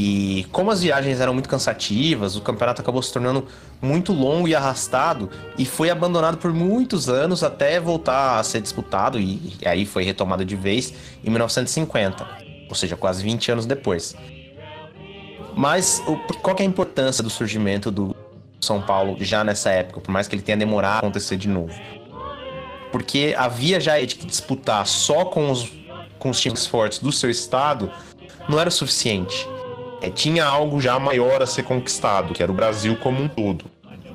[0.00, 3.44] E como as viagens eram muito cansativas, o campeonato acabou se tornando
[3.82, 9.18] muito longo e arrastado e foi abandonado por muitos anos até voltar a ser disputado
[9.18, 12.24] e, aí foi retomado de vez em 1950,
[12.68, 14.14] ou seja, quase 20 anos depois.
[15.56, 16.00] Mas
[16.42, 18.14] qual é a importância do surgimento do
[18.60, 21.74] São Paulo já nessa época, por mais que ele tenha demorado a acontecer de novo?
[22.92, 25.68] Porque havia já de disputar só com os,
[26.20, 27.90] com os times fortes do seu estado
[28.48, 29.57] não era o suficiente.
[30.00, 33.64] É, tinha algo já maior a ser conquistado, que era o Brasil como um todo.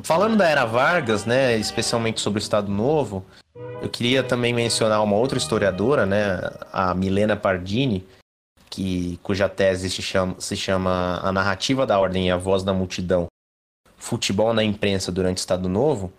[0.02, 3.26] Falando da era Vargas, né, especialmente sobre o Estado Novo,
[3.82, 6.40] eu queria também mencionar uma outra historiadora, né,
[6.72, 8.06] a Milena Pardini,
[8.70, 12.74] que, cuja tese se chama, se chama A Narrativa da Ordem e a Voz da
[12.74, 13.28] Multidão,
[13.98, 16.12] futebol na imprensa durante o Estado Novo.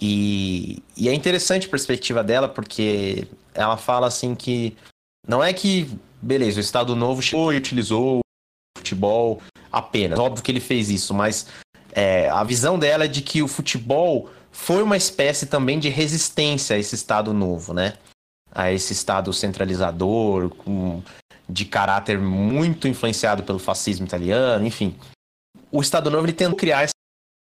[0.00, 4.76] E, e é interessante a perspectiva dela, porque ela fala assim que
[5.26, 5.88] não é que,
[6.20, 8.23] beleza, o Estado Novo chegou e utilizou
[8.84, 9.40] futebol
[9.72, 10.18] apenas.
[10.18, 11.46] Óbvio que ele fez isso, mas
[11.92, 16.76] é, a visão dela é de que o futebol foi uma espécie também de resistência
[16.76, 17.94] a esse Estado Novo, né?
[18.52, 21.02] A esse Estado centralizador, com,
[21.48, 24.94] de caráter muito influenciado pelo fascismo italiano, enfim.
[25.72, 26.92] O Estado Novo ele tentou criar essa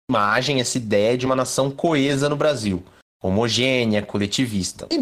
[0.09, 2.83] imagem, essa ideia de uma nação coesa no Brasil,
[3.20, 4.98] homogênea, coletivista, e,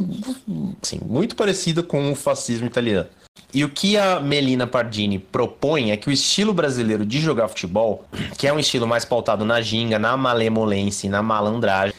[0.82, 3.08] assim, muito parecida com o fascismo italiano.
[3.52, 8.04] E o que a Melina Pardini propõe é que o estilo brasileiro de jogar futebol,
[8.36, 11.94] que é um estilo mais pautado na ginga, na malemolência, na malandragem,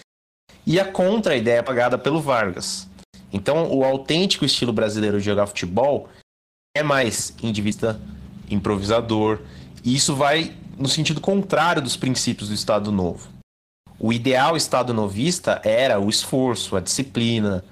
[0.93, 2.87] contra a ideia pagada pelo Vargas.
[3.31, 6.09] Então, o autêntico estilo brasileiro de jogar futebol
[6.75, 7.95] é mais indivíduo,
[8.49, 9.39] improvisador,
[9.83, 13.27] e isso vai no sentido contrário dos princípios do Estado Novo.
[13.99, 17.65] O ideal Estado novista era o esforço, a disciplina.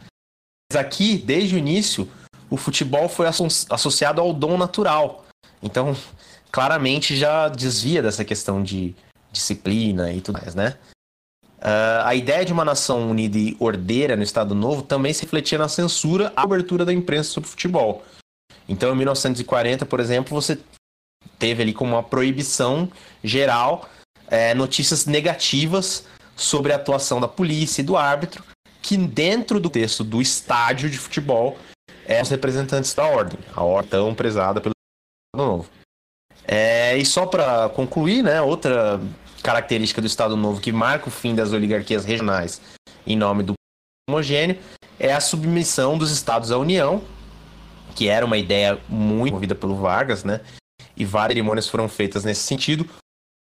[0.69, 2.09] Mas aqui, desde o início,
[2.49, 5.25] o futebol foi associado ao dom natural.
[5.61, 5.95] Então,
[6.51, 8.95] claramente já desvia dessa questão de
[9.31, 10.77] disciplina e tudo mais, né?
[11.57, 15.57] Uh, a ideia de uma nação unida e ordeira no Estado Novo também se refletia
[15.57, 18.03] na censura à abertura da imprensa sobre futebol.
[18.69, 20.59] Então, em 1940, por exemplo, você
[21.39, 22.91] teve ali como uma proibição
[23.23, 23.89] geral
[24.27, 26.05] é, notícias negativas
[26.35, 28.43] sobre a atuação da polícia e do árbitro,
[28.81, 31.57] que dentro do texto do estádio de futebol
[32.07, 34.73] é os representantes da ordem, a ordem tão prezada pelo
[35.35, 35.69] Estado Novo.
[36.47, 38.99] É, e só para concluir, né, outra
[39.43, 42.61] característica do Estado Novo que marca o fim das oligarquias regionais
[43.05, 43.53] em nome do
[44.09, 44.57] homogêneo
[44.97, 47.03] é a submissão dos estados à União,
[47.95, 50.41] que era uma ideia muito movida pelo Vargas, né?
[50.95, 52.89] E várias cerimônias foram feitas nesse sentido.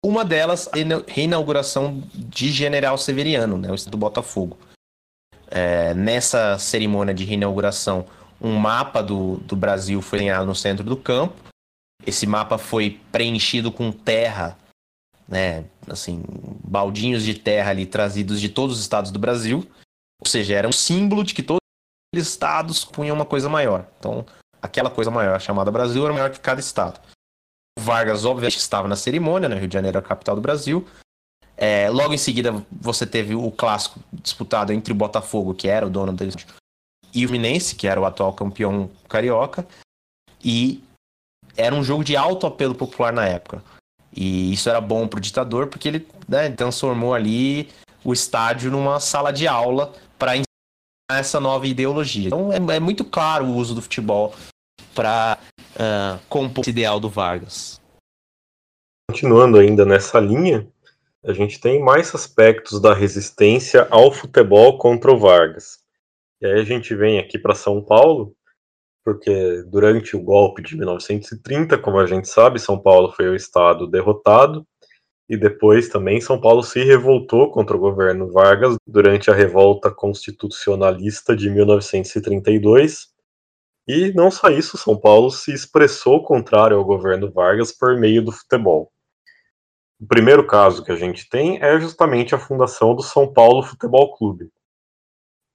[0.04, 4.56] Uma delas, a reinauguração de General Severiano, né, o estado do Botafogo.
[5.50, 8.06] É, nessa cerimônia de reinauguração,
[8.40, 11.35] um mapa do, do Brasil foi desenhado no centro do campo.
[12.07, 14.57] Esse mapa foi preenchido com terra,
[15.27, 16.22] né, assim,
[16.64, 19.68] baldinhos de terra ali trazidos de todos os estados do Brasil.
[20.20, 21.59] Ou seja, era um símbolo de que todos
[22.14, 23.87] estados punham uma coisa maior.
[23.98, 24.24] Então,
[24.62, 27.01] aquela coisa maior chamada Brasil era maior que cada estado.
[27.79, 29.57] O Vargas, obviamente, estava na cerimônia, né?
[29.59, 30.87] Rio de Janeiro é a capital do Brasil.
[31.57, 35.90] É, logo em seguida, você teve o clássico disputado entre o Botafogo, que era o
[35.90, 36.24] dono do
[37.14, 39.66] e o Minense, que era o atual campeão carioca.
[40.42, 40.83] E
[41.57, 43.62] era um jogo de alto apelo popular na época.
[44.14, 47.68] E isso era bom para o ditador, porque ele né, transformou ali
[48.05, 50.33] o estádio numa sala de aula para
[51.11, 52.29] essa nova ideologia.
[52.29, 54.35] Então é, é muito claro o uso do futebol
[54.94, 55.38] para
[55.75, 57.81] uh, ah, compor esse ideal do Vargas.
[59.11, 60.66] Continuando ainda nessa linha,
[61.25, 65.79] a gente tem mais aspectos da resistência ao futebol contra o Vargas.
[66.40, 68.35] E aí a gente vem aqui para São Paulo,
[69.05, 73.87] porque durante o golpe de 1930, como a gente sabe, São Paulo foi o estado
[73.87, 74.66] derrotado
[75.29, 81.37] e depois também São Paulo se revoltou contra o governo Vargas durante a revolta constitucionalista
[81.37, 83.09] de 1932.
[83.87, 88.33] E não só isso, São Paulo se expressou contrário ao governo Vargas por meio do
[88.33, 88.90] futebol.
[90.01, 94.16] O primeiro caso que a gente tem é justamente a fundação do São Paulo Futebol
[94.16, 94.51] Clube.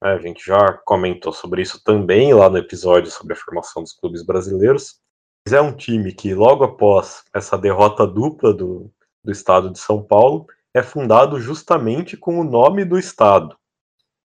[0.04, 3.94] É, a gente já comentou sobre isso também lá no episódio sobre a formação dos
[3.94, 5.00] clubes brasileiros.
[5.46, 8.90] Mas é um time que, logo após essa derrota dupla do,
[9.24, 13.56] do estado de São Paulo, é fundado justamente com o nome do estado.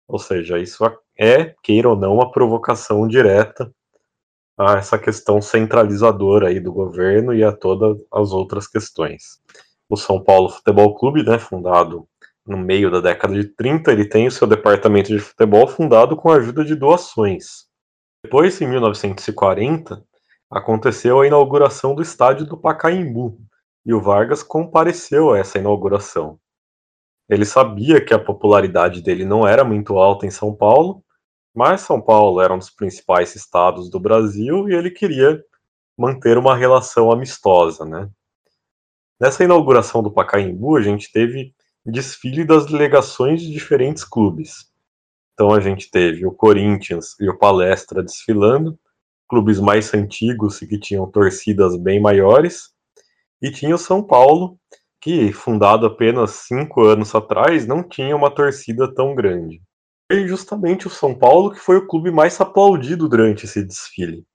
[0.08, 0.84] Ou seja, isso
[1.16, 3.72] é, queira ou não, uma provocação direta
[4.58, 9.40] a essa questão centralizadora aí do governo e a todas as outras questões.
[9.88, 12.08] O São Paulo Futebol Clube, né, fundado
[12.48, 16.32] no meio da década de 30, ele tem o seu departamento de futebol fundado com
[16.32, 17.66] a ajuda de doações.
[18.24, 20.02] Depois, em 1940,
[20.50, 23.38] aconteceu a inauguração do estádio do Pacaembu,
[23.86, 26.40] e o Vargas compareceu a essa inauguração.
[27.30, 31.04] Ele sabia que a popularidade dele não era muito alta em São Paulo,
[31.54, 35.44] mas São Paulo era um dos principais estados do Brasil e ele queria
[35.98, 38.10] manter uma relação amistosa, né?
[39.20, 41.54] Nessa inauguração do Pacaembu, a gente teve
[41.92, 44.72] desfile das delegações de diferentes clubes.
[45.34, 48.78] Então a gente teve o Corinthians e o Palestra desfilando,
[49.28, 52.72] clubes mais antigos e que tinham torcidas bem maiores,
[53.42, 54.58] e tinha o São Paulo,
[55.00, 59.62] que, fundado apenas cinco anos atrás, não tinha uma torcida tão grande.
[60.12, 64.26] Foi justamente o São Paulo que foi o clube mais aplaudido durante esse desfile.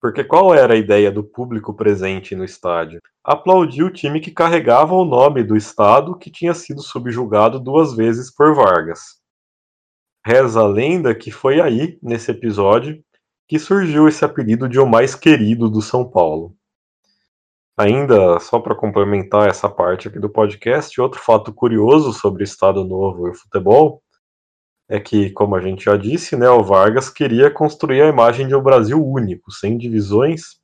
[0.00, 3.00] Porque qual era a ideia do público presente no estádio?
[3.22, 8.34] Aplaudir o time que carregava o nome do estado que tinha sido subjugado duas vezes
[8.34, 9.20] por Vargas.
[10.24, 13.02] Reza a lenda que foi aí, nesse episódio,
[13.46, 16.54] que surgiu esse apelido de o mais querido do São Paulo.
[17.76, 22.84] Ainda, só para complementar essa parte aqui do podcast, outro fato curioso sobre o Estado
[22.84, 24.02] Novo e o futebol
[24.90, 28.56] é que, como a gente já disse, né, o Vargas queria construir a imagem de
[28.56, 30.58] um Brasil único, sem divisões,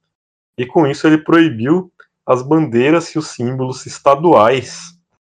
[0.59, 1.93] e com isso ele proibiu
[2.27, 4.99] as bandeiras e os símbolos estaduais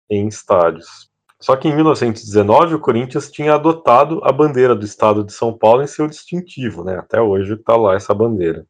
[0.09, 1.11] em estádios.
[1.37, 5.83] Só que em 1919 o Corinthians tinha adotado a bandeira do estado de São Paulo
[5.83, 6.97] em seu distintivo, né?
[6.97, 8.65] Até hoje está lá essa bandeira.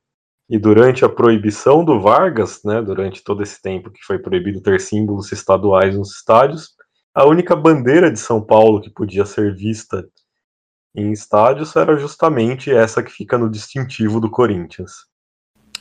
[0.49, 4.81] E durante a proibição do Vargas, né, durante todo esse tempo que foi proibido ter
[4.81, 6.76] símbolos estaduais nos estádios,
[7.17, 10.07] a única bandeira de São Paulo que podia ser vista
[10.95, 14.91] em estádios era justamente essa que fica no distintivo do Corinthians.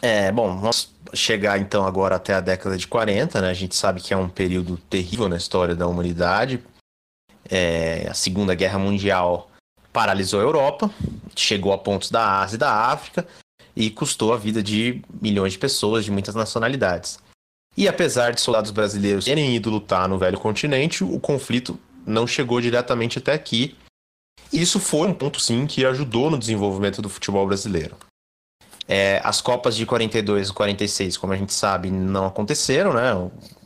[0.00, 3.50] É, bom, vamos chegar então agora até a década de 40, né?
[3.50, 6.64] A gente sabe que é um período terrível na história da humanidade.
[7.50, 9.50] É, a Segunda Guerra Mundial
[9.92, 10.90] paralisou a Europa,
[11.36, 13.26] chegou a pontos da Ásia e da África,
[13.76, 17.18] e custou a vida de milhões de pessoas de muitas nacionalidades.
[17.76, 22.60] E apesar de soldados brasileiros terem ido lutar no velho continente, o conflito não chegou
[22.60, 23.76] diretamente até aqui.
[24.52, 27.96] Isso foi um ponto, sim, que ajudou no desenvolvimento do futebol brasileiro.
[28.88, 33.12] É, as Copas de 42 e 46, como a gente sabe, não aconteceram, né?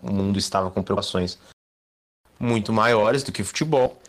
[0.02, 1.38] O mundo estava com preocupações
[2.38, 4.00] muito maiores do que futebol.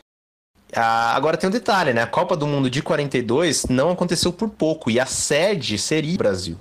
[0.73, 2.01] Ah, agora tem um detalhe, né?
[2.01, 6.17] A Copa do Mundo de 42 não aconteceu por pouco e a sede seria o
[6.17, 6.57] Brasil.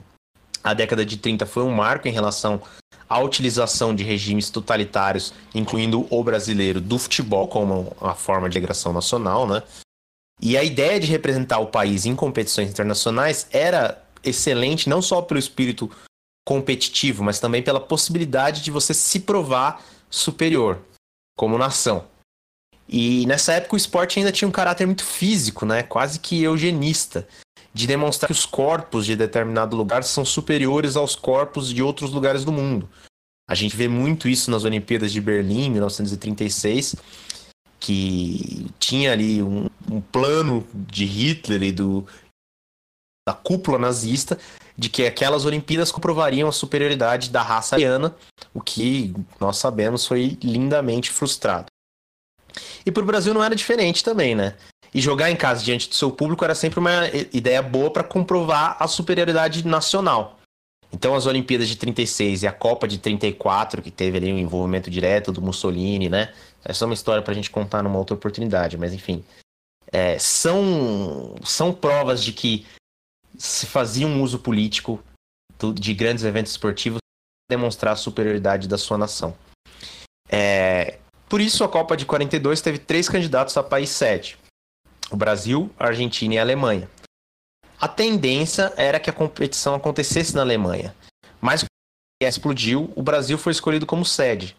[0.62, 2.60] A década de 30 foi um marco em relação
[3.08, 8.92] à utilização de regimes totalitários, incluindo o brasileiro, do futebol como uma forma de integração
[8.92, 9.62] nacional, né?
[10.40, 15.40] E a ideia de representar o país em competições internacionais era excelente não só pelo
[15.40, 15.90] espírito
[16.46, 20.78] competitivo, mas também pela possibilidade de você se provar superior
[21.36, 22.06] como nação.
[22.88, 25.82] E nessa época o esporte ainda tinha um caráter muito físico, né?
[25.82, 27.26] Quase que eugenista,
[27.72, 32.44] de demonstrar que os corpos de determinado lugar são superiores aos corpos de outros lugares
[32.44, 32.88] do mundo.
[33.48, 36.96] A gente vê muito isso nas Olimpíadas de Berlim, em 1936,
[37.78, 42.06] que tinha ali um, um plano de Hitler e do,
[43.26, 44.38] da cúpula nazista
[44.76, 48.14] de que aquelas Olimpíadas comprovariam a superioridade da raça ariana,
[48.54, 51.66] o que nós sabemos foi lindamente frustrado.
[52.84, 54.56] E para o Brasil não era diferente também, né?
[54.92, 58.76] E jogar em casa diante do seu público era sempre uma ideia boa para comprovar
[58.80, 60.38] a superioridade nacional.
[60.92, 64.90] Então as Olimpíadas de 36 e a Copa de 34, que teve ali um envolvimento
[64.90, 66.32] direto do Mussolini, né?
[66.64, 69.24] Essa é uma história para a gente contar numa outra oportunidade, mas enfim.
[69.92, 72.66] É, são, são provas de que
[73.38, 75.02] se fazia um uso político
[75.74, 79.36] de grandes eventos esportivos para demonstrar a superioridade da sua nação.
[80.28, 84.38] É, por isso, a Copa de 42 teve três candidatos a país sede:
[85.10, 86.88] o Brasil, a Argentina e a Alemanha.
[87.80, 90.94] A tendência era que a competição acontecesse na Alemanha,
[91.40, 91.64] mas
[92.22, 94.56] explodiu, o Brasil foi escolhido como sede.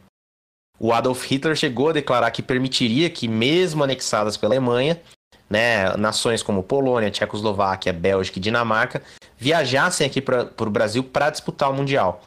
[0.80, 5.00] O Adolf Hitler chegou a declarar que permitiria que, mesmo anexadas pela Alemanha,
[5.48, 9.04] né, nações como Polônia, Tchecoslováquia, Bélgica e Dinamarca
[9.38, 12.24] viajassem aqui para o Brasil para disputar o Mundial.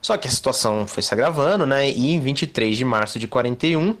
[0.00, 1.90] Só que a situação foi se agravando, né?
[1.90, 3.96] E em 23 de março de 41,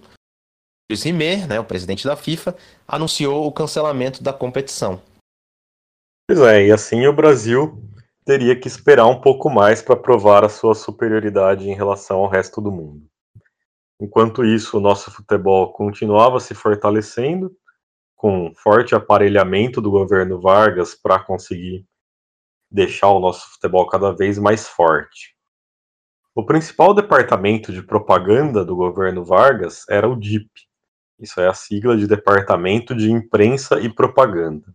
[0.94, 5.00] Rimet, né, o presidente da FIFA, anunciou o cancelamento da competição.
[6.26, 7.82] Pois é, e assim o Brasil
[8.24, 12.60] teria que esperar um pouco mais para provar a sua superioridade em relação ao resto
[12.60, 13.06] do mundo.
[14.00, 17.50] Enquanto isso, o nosso futebol continuava se fortalecendo,
[18.14, 21.86] com forte aparelhamento do governo Vargas para conseguir
[22.70, 25.34] deixar o nosso futebol cada vez mais forte.
[26.34, 30.67] O principal departamento de propaganda do governo Vargas era o DIP.
[31.18, 34.72] Isso é a sigla de Departamento de Imprensa e Propaganda.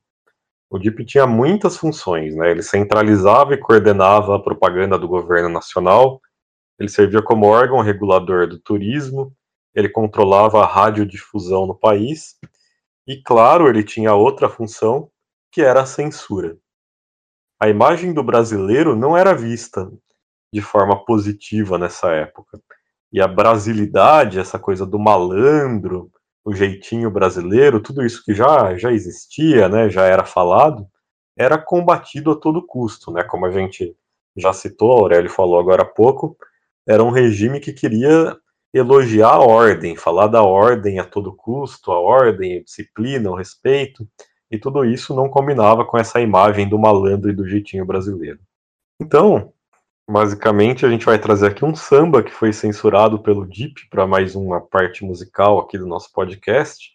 [0.69, 2.51] O DIP tinha muitas funções, né?
[2.51, 6.19] Ele centralizava e coordenava a propaganda do governo nacional,
[6.79, 9.31] ele servia como órgão regulador do turismo,
[9.73, 12.35] ele controlava a radiodifusão no país,
[13.07, 15.09] e claro, ele tinha outra função,
[15.51, 16.57] que era a censura.
[17.59, 19.91] A imagem do brasileiro não era vista
[20.51, 22.59] de forma positiva nessa época.
[23.11, 26.11] E a brasilidade, essa coisa do malandro,
[26.45, 30.87] o jeitinho brasileiro, tudo isso que já, já existia, né, já era falado,
[31.37, 33.95] era combatido a todo custo, né, como a gente
[34.35, 36.35] já citou, a Aurélio falou agora há pouco,
[36.87, 38.37] era um regime que queria
[38.73, 44.07] elogiar a ordem, falar da ordem a todo custo, a ordem, a disciplina, o respeito,
[44.49, 48.39] e tudo isso não combinava com essa imagem do malandro e do jeitinho brasileiro.
[48.99, 49.53] Então,
[50.09, 54.35] basicamente, a gente vai trazer aqui um samba que foi censurado pelo DIP para mais
[54.35, 56.91] uma parte musical aqui do nosso podcast,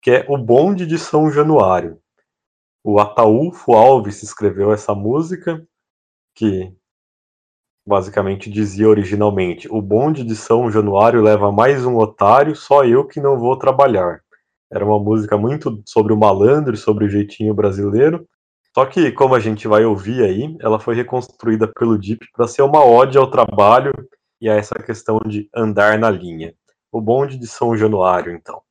[0.00, 2.00] que é O Bonde de São Januário.
[2.84, 5.64] O Ataúfo Alves escreveu essa música,
[6.34, 6.74] que
[7.86, 13.20] basicamente dizia originalmente: O bonde de São Januário leva mais um otário, só eu que
[13.20, 14.20] não vou trabalhar.
[14.72, 18.26] Era uma música muito sobre o malandro, sobre o jeitinho brasileiro.
[18.74, 22.62] Só que, como a gente vai ouvir aí, ela foi reconstruída pelo Deep para ser
[22.62, 23.92] uma ode ao trabalho
[24.40, 26.54] e a essa questão de andar na linha.
[26.90, 28.62] O bonde de São Januário, então.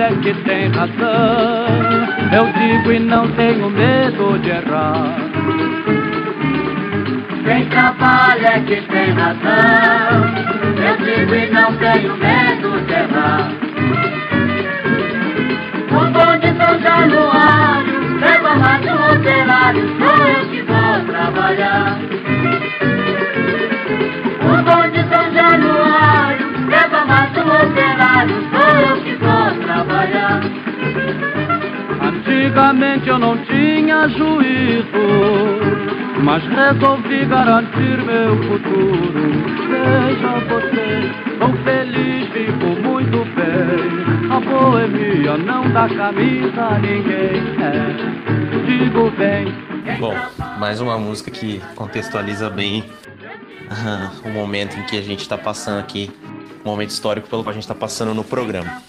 [0.00, 1.66] É que tem razão.
[2.32, 5.16] Eu digo e não tenho medo de errar.
[7.44, 10.24] Quem trabalha é que tem razão.
[10.76, 13.50] Eu digo e não tenho medo de errar.
[15.90, 21.98] O bom de São Januário leva mais um operário, sou eu que vou trabalhar.
[24.42, 29.27] O bom de São Januário leva mais um operário, sou eu que vou
[32.58, 34.84] Antigamente eu não tinha juízo,
[36.24, 39.30] mas resolvi garantir meu futuro.
[39.70, 44.32] Veja você, sou feliz, vivo muito bem.
[44.32, 47.38] A boemia não dá camisa a ninguém.
[47.62, 49.54] É, digo bem.
[50.00, 50.16] Bom,
[50.58, 52.84] mais uma música que contextualiza bem
[54.24, 56.10] o momento em que a gente está passando aqui,
[56.64, 58.82] o momento histórico pelo qual a gente está passando no programa.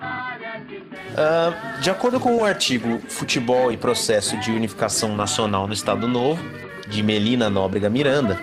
[1.22, 6.42] Ah, de acordo com o artigo Futebol e Processo de Unificação Nacional no Estado Novo,
[6.88, 8.40] de Melina Nóbrega Miranda,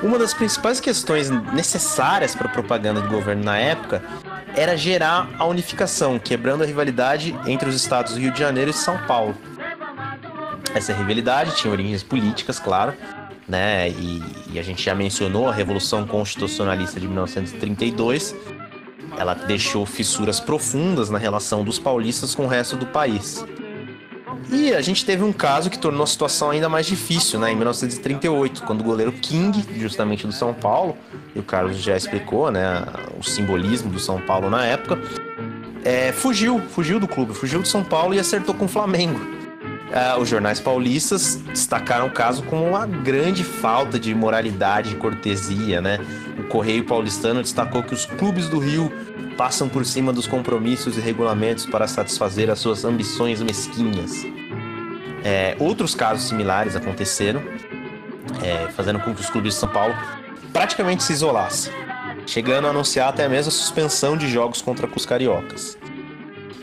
[0.00, 4.00] uma das principais questões necessárias para a propaganda do governo na época
[4.54, 8.74] era gerar a unificação, quebrando a rivalidade entre os estados do Rio de Janeiro e
[8.74, 9.36] São Paulo.
[10.72, 12.94] Essa rivalidade tinha origens políticas, claro,
[13.48, 13.88] né?
[13.88, 14.22] E,
[14.52, 18.36] e a gente já mencionou a Revolução Constitucionalista de 1932.
[19.18, 23.44] Ela deixou fissuras profundas na relação dos paulistas com o resto do país.
[24.50, 27.52] E a gente teve um caso que tornou a situação ainda mais difícil, né?
[27.52, 30.96] Em 1938, quando o goleiro King, justamente do São Paulo,
[31.34, 32.84] e o Carlos já explicou, né?
[33.18, 34.98] O simbolismo do São Paulo na época,
[35.84, 39.37] é, fugiu, fugiu do clube, fugiu de São Paulo e acertou com o Flamengo.
[39.92, 45.80] Ah, os jornais paulistas destacaram o caso como uma grande falta de moralidade e cortesia,
[45.80, 45.98] né?
[46.38, 48.92] O Correio Paulistano destacou que os clubes do Rio
[49.36, 54.26] passam por cima dos compromissos e regulamentos para satisfazer as suas ambições mesquinhas.
[55.24, 57.40] É, outros casos similares aconteceram,
[58.42, 59.94] é, fazendo com que os clubes de São Paulo
[60.52, 61.72] praticamente se isolassem,
[62.26, 65.77] chegando a anunciar até mesmo a suspensão de jogos contra os cariocas.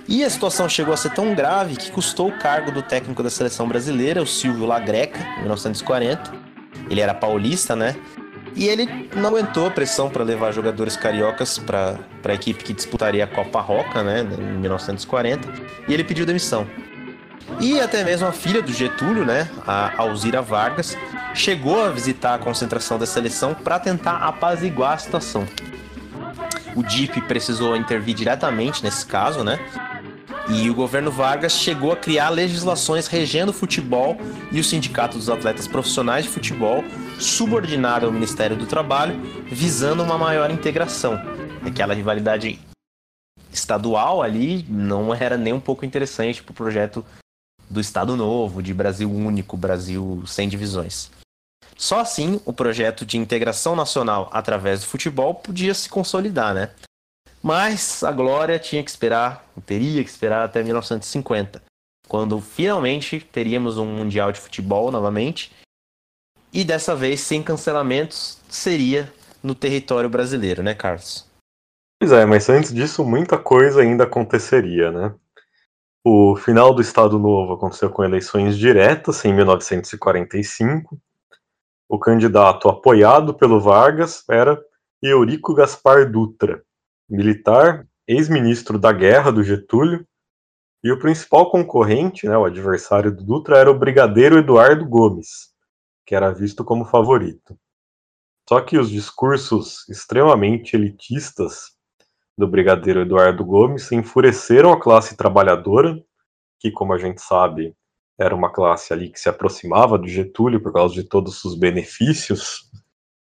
[0.08, 3.30] E a situação chegou a ser tão grave que custou o cargo do técnico da
[3.30, 6.32] seleção brasileira, o Silvio Lagreca, em 1940.
[6.90, 7.96] Ele era paulista, né?
[8.56, 13.26] E ele não aguentou a pressão para levar jogadores cariocas para a equipe que disputaria
[13.26, 15.50] a Copa Roca, né, em 1940,
[15.88, 16.66] e ele pediu demissão.
[17.60, 20.98] E até mesmo a filha do Getúlio, né, a Alzira Vargas,
[21.34, 25.46] chegou a visitar a concentração da seleção para tentar apaziguar a situação.
[26.76, 29.60] O DIP precisou intervir diretamente nesse caso, né?
[30.48, 34.16] E o governo Vargas chegou a criar legislações regendo o futebol
[34.52, 36.84] e o Sindicato dos Atletas Profissionais de Futebol,
[37.20, 41.20] subordinado ao Ministério do Trabalho, visando uma maior integração.
[41.66, 42.60] Aquela rivalidade
[43.52, 47.04] estadual ali não era nem um pouco interessante para o projeto
[47.68, 51.10] do Estado Novo, de Brasil único, Brasil sem divisões.
[51.76, 56.70] Só assim o projeto de integração nacional através do futebol podia se consolidar, né?
[57.46, 61.62] Mas a glória tinha que esperar, teria que esperar até 1950,
[62.08, 65.56] quando finalmente teríamos um Mundial de Futebol novamente.
[66.52, 71.30] E dessa vez, sem cancelamentos, seria no território brasileiro, né, Carlos?
[72.00, 75.14] Pois é, mas antes disso, muita coisa ainda aconteceria, né?
[76.04, 81.00] O final do Estado Novo aconteceu com eleições diretas em 1945.
[81.88, 84.60] O candidato apoiado pelo Vargas era
[85.00, 86.66] Eurico Gaspar Dutra,
[87.10, 90.06] militar, ex-ministro da guerra do Getúlio,
[90.84, 95.52] e o principal concorrente, né, o adversário do Dutra, era o brigadeiro Eduardo Gomes,
[96.06, 97.58] que era visto como favorito.
[98.48, 101.76] Só que os discursos extremamente elitistas
[102.38, 106.00] do brigadeiro Eduardo Gomes enfureceram a classe trabalhadora,
[106.60, 107.76] que, como a gente sabe,
[108.18, 112.70] era uma classe ali que se aproximava do Getúlio por causa de todos os benefícios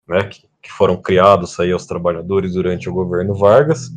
[0.07, 3.91] né, que, que foram criados aí aos trabalhadores durante o governo Vargas,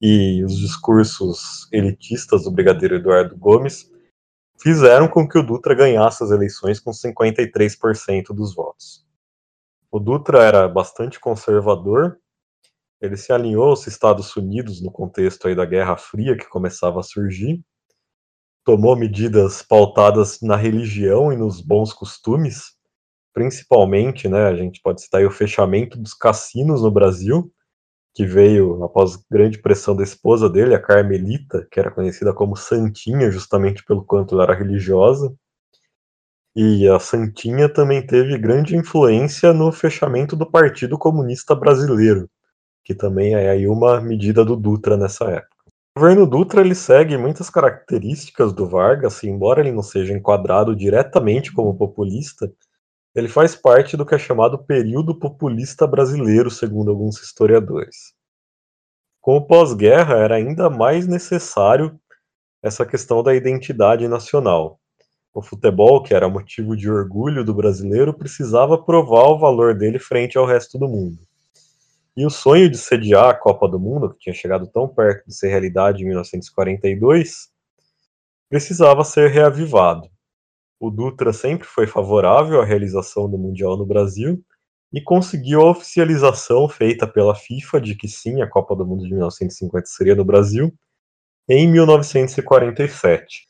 [0.00, 3.90] e os discursos elitistas do brigadeiro Eduardo Gomes
[4.60, 9.06] fizeram com que o Dutra ganhasse as eleições com 53% dos votos.
[9.90, 12.18] O Dutra era bastante conservador,
[13.00, 17.02] ele se alinhou aos Estados Unidos no contexto aí da Guerra Fria que começava a
[17.02, 17.64] surgir,
[18.62, 22.76] tomou medidas pautadas na religião e nos bons costumes,
[23.38, 27.52] principalmente, né, a gente pode citar o fechamento dos cassinos no Brasil,
[28.12, 33.30] que veio após grande pressão da esposa dele, a Carmelita, que era conhecida como Santinha,
[33.30, 35.32] justamente pelo quanto ela era religiosa.
[36.56, 42.28] E a Santinha também teve grande influência no fechamento do Partido Comunista Brasileiro,
[42.84, 45.56] que também é aí uma medida do Dutra nessa época.
[45.96, 51.52] O governo Dutra ele segue muitas características do Vargas, embora ele não seja enquadrado diretamente
[51.52, 52.52] como populista,
[53.14, 58.14] ele faz parte do que é chamado período populista brasileiro, segundo alguns historiadores.
[59.20, 61.98] Com o pós-guerra, era ainda mais necessário
[62.62, 64.80] essa questão da identidade nacional.
[65.34, 70.36] O futebol, que era motivo de orgulho do brasileiro, precisava provar o valor dele frente
[70.36, 71.18] ao resto do mundo.
[72.16, 75.34] E o sonho de sediar a Copa do Mundo, que tinha chegado tão perto de
[75.34, 77.48] ser realidade em 1942,
[78.48, 80.08] precisava ser reavivado.
[80.80, 84.42] O Dutra sempre foi favorável à realização do Mundial no Brasil
[84.92, 89.10] e conseguiu a oficialização feita pela FIFA de que sim, a Copa do Mundo de
[89.10, 90.72] 1950 seria no Brasil,
[91.48, 93.46] em 1947.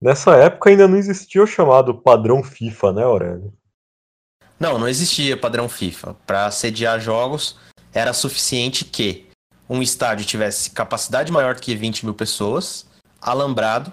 [0.00, 3.54] Nessa época ainda não existia o chamado padrão FIFA, né, Aurélio?
[4.58, 6.14] Não, não existia padrão FIFA.
[6.26, 7.56] Para sediar jogos,
[7.92, 9.28] era suficiente que
[9.68, 12.86] um estádio tivesse capacidade maior que 20 mil pessoas,
[13.20, 13.92] alambrado,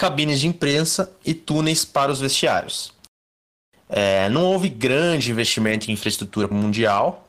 [0.00, 2.90] cabines de imprensa e túneis para os vestiários.
[3.86, 7.26] É, não houve grande investimento em infraestrutura mundial.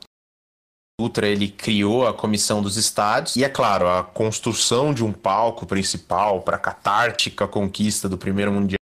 [0.98, 5.12] O Ultra ele criou a comissão dos estádios e é claro a construção de um
[5.12, 8.78] palco principal para a catártica conquista do primeiro mundial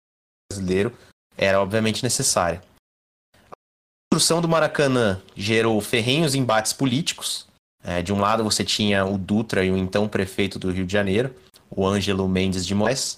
[0.52, 0.94] brasileiro
[1.38, 2.62] era obviamente necessária.
[3.50, 3.56] A
[4.12, 7.48] construção do Maracanã gerou ferrenhos embates políticos.
[7.82, 10.92] É, de um lado você tinha o Dutra e o então prefeito do Rio de
[10.92, 11.34] Janeiro,
[11.70, 13.18] o Ângelo Mendes de Moraes,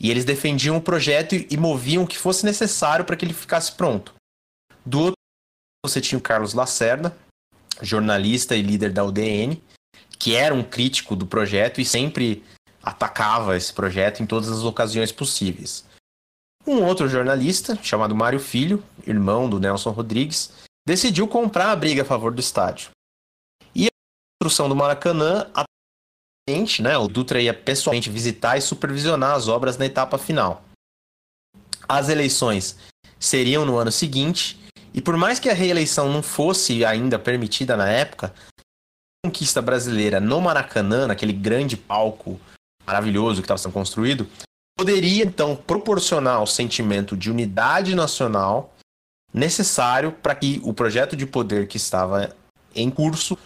[0.00, 3.72] e eles defendiam o projeto e, moviam o que fosse necessário para que ele ficasse
[3.72, 4.14] pronto.
[4.84, 5.18] Do outro
[5.84, 7.16] você tinha o Carlos Lacerda,
[7.82, 9.62] jornalista e líder da UDN,
[10.18, 12.44] que era um crítico do projeto e sempre
[12.82, 15.84] atacava esse projeto em todas as ocasiões possíveis.
[16.66, 20.52] Um outro jornalista, chamado Mário Filho, irmão do Nelson Rodrigues,
[20.86, 22.90] decidiu comprar a briga a favor do estádio.
[23.74, 23.90] E a
[24.42, 25.50] construção do Maracanã
[26.82, 30.64] né, o Dutra ia pessoalmente visitar e supervisionar as obras na etapa final.
[31.88, 32.76] As eleições
[33.18, 34.58] seriam no ano seguinte,
[34.94, 40.20] e por mais que a reeleição não fosse ainda permitida na época, a conquista brasileira
[40.20, 42.40] no Maracanã, naquele grande palco
[42.86, 44.26] maravilhoso que estava sendo construído,
[44.76, 48.74] poderia então proporcionar o sentimento de unidade nacional
[49.34, 52.34] necessário para que o projeto de poder que estava
[52.74, 53.36] em curso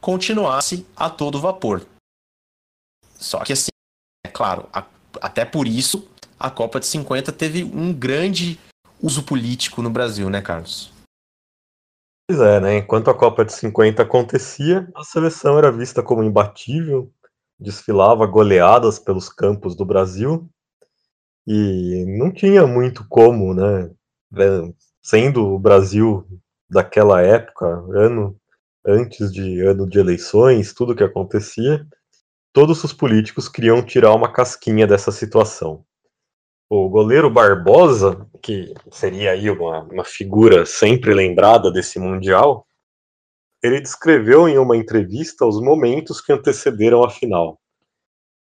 [0.00, 1.84] continuasse a todo vapor.
[3.24, 3.70] Só que assim,
[4.24, 4.84] é claro, a,
[5.20, 6.06] até por isso
[6.38, 8.60] a Copa de 50 teve um grande
[9.02, 10.92] uso político no Brasil, né, Carlos?
[12.28, 12.78] Pois é, né?
[12.78, 17.10] Enquanto a Copa de 50 acontecia, a seleção era vista como imbatível,
[17.58, 20.46] desfilava goleadas pelos campos do Brasil
[21.46, 23.90] e não tinha muito como, né?
[25.02, 26.26] Sendo o Brasil
[26.68, 28.36] daquela época, ano
[28.86, 31.86] antes de ano de eleições, tudo que acontecia,
[32.54, 35.84] todos os políticos queriam tirar uma casquinha dessa situação.
[36.70, 42.64] O goleiro Barbosa, que seria aí uma, uma figura sempre lembrada desse Mundial,
[43.60, 47.60] ele descreveu em uma entrevista os momentos que antecederam a final.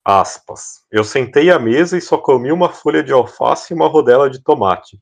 [0.05, 0.85] Aspas.
[0.91, 4.43] Eu sentei à mesa e só comi uma folha de alface e uma rodela de
[4.43, 5.01] tomate,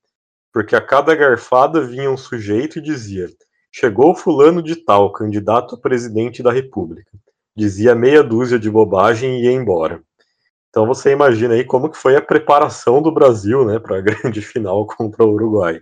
[0.53, 3.27] porque a cada garfada vinha um sujeito e dizia:
[3.73, 7.11] Chegou fulano de tal, candidato a presidente da República
[7.59, 10.01] dizia meia dúzia de bobagem e ia embora.
[10.71, 14.41] Então você imagina aí como que foi a preparação do Brasil, né, para a grande
[14.41, 15.81] final contra o Uruguai.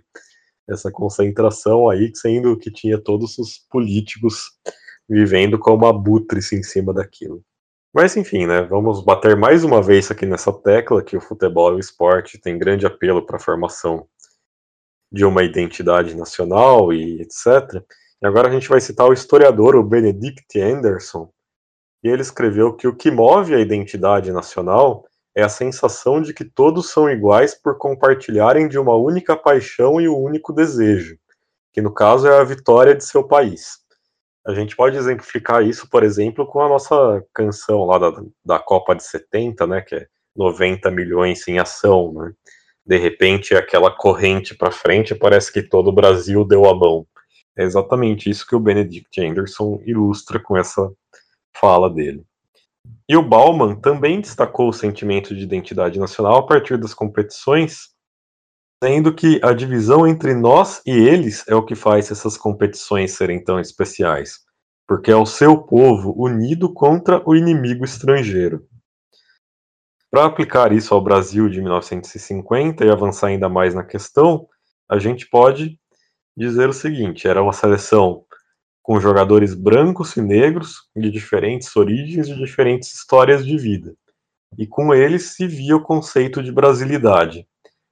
[0.67, 4.51] Essa concentração aí, sendo que tinha todos os políticos
[5.07, 7.43] vivendo como abutres em cima daquilo.
[7.93, 11.75] Mas enfim, né, vamos bater mais uma vez aqui nessa tecla que o futebol e
[11.75, 14.07] o esporte têm grande apelo para a formação
[15.11, 17.83] de uma identidade nacional e etc.
[18.21, 21.31] E agora a gente vai citar o historiador, o Benedict Anderson,
[22.07, 25.05] ele escreveu que o que move a identidade nacional
[25.35, 30.09] é a sensação de que todos são iguais por compartilharem de uma única paixão e
[30.09, 31.17] um único desejo,
[31.71, 33.77] que no caso é a vitória de seu país.
[34.45, 38.95] A gente pode exemplificar isso, por exemplo, com a nossa canção lá da, da Copa
[38.95, 42.31] de 70, né, que é 90 milhões em ação, né?
[42.85, 47.05] De repente, aquela corrente para frente, parece que todo o Brasil deu a mão.
[47.57, 50.89] É exatamente isso que o Benedict Anderson ilustra com essa
[51.59, 52.25] fala dele.
[53.09, 57.89] E o Bauman também destacou o sentimento de identidade nacional a partir das competições,
[58.81, 63.43] dizendo que a divisão entre nós e eles é o que faz essas competições serem
[63.43, 64.39] tão especiais,
[64.87, 68.67] porque é o seu povo unido contra o inimigo estrangeiro.
[70.11, 74.47] Para aplicar isso ao Brasil de 1950 e avançar ainda mais na questão,
[74.89, 75.79] a gente pode
[76.35, 78.25] dizer o seguinte: era uma seleção
[78.87, 83.93] com jogadores brancos e negros de diferentes origens e diferentes histórias de vida.
[84.57, 87.45] E com eles se via o conceito de brasilidade.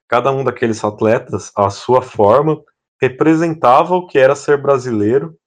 [0.08, 2.64] Cada um daqueles atletas, à sua forma,
[3.02, 5.38] representava o que era ser brasileiro,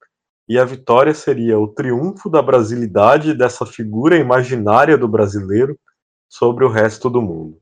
[0.47, 5.79] e a vitória seria o triunfo da brasilidade dessa figura imaginária do brasileiro
[6.29, 7.59] sobre o resto do mundo.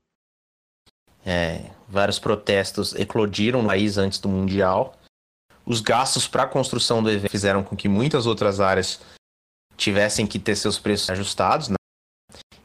[1.24, 4.92] É, vários protestos eclodiram no país antes do Mundial.
[5.66, 9.00] Os gastos para a construção do evento fizeram com que muitas outras áreas
[9.76, 11.68] tivessem que ter seus preços ajustados.
[11.68, 11.74] Né?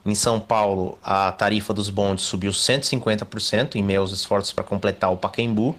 [0.05, 5.11] Em São Paulo, a tarifa dos bondes subiu 150% em meio aos esforços para completar
[5.11, 5.75] o Pacaembu.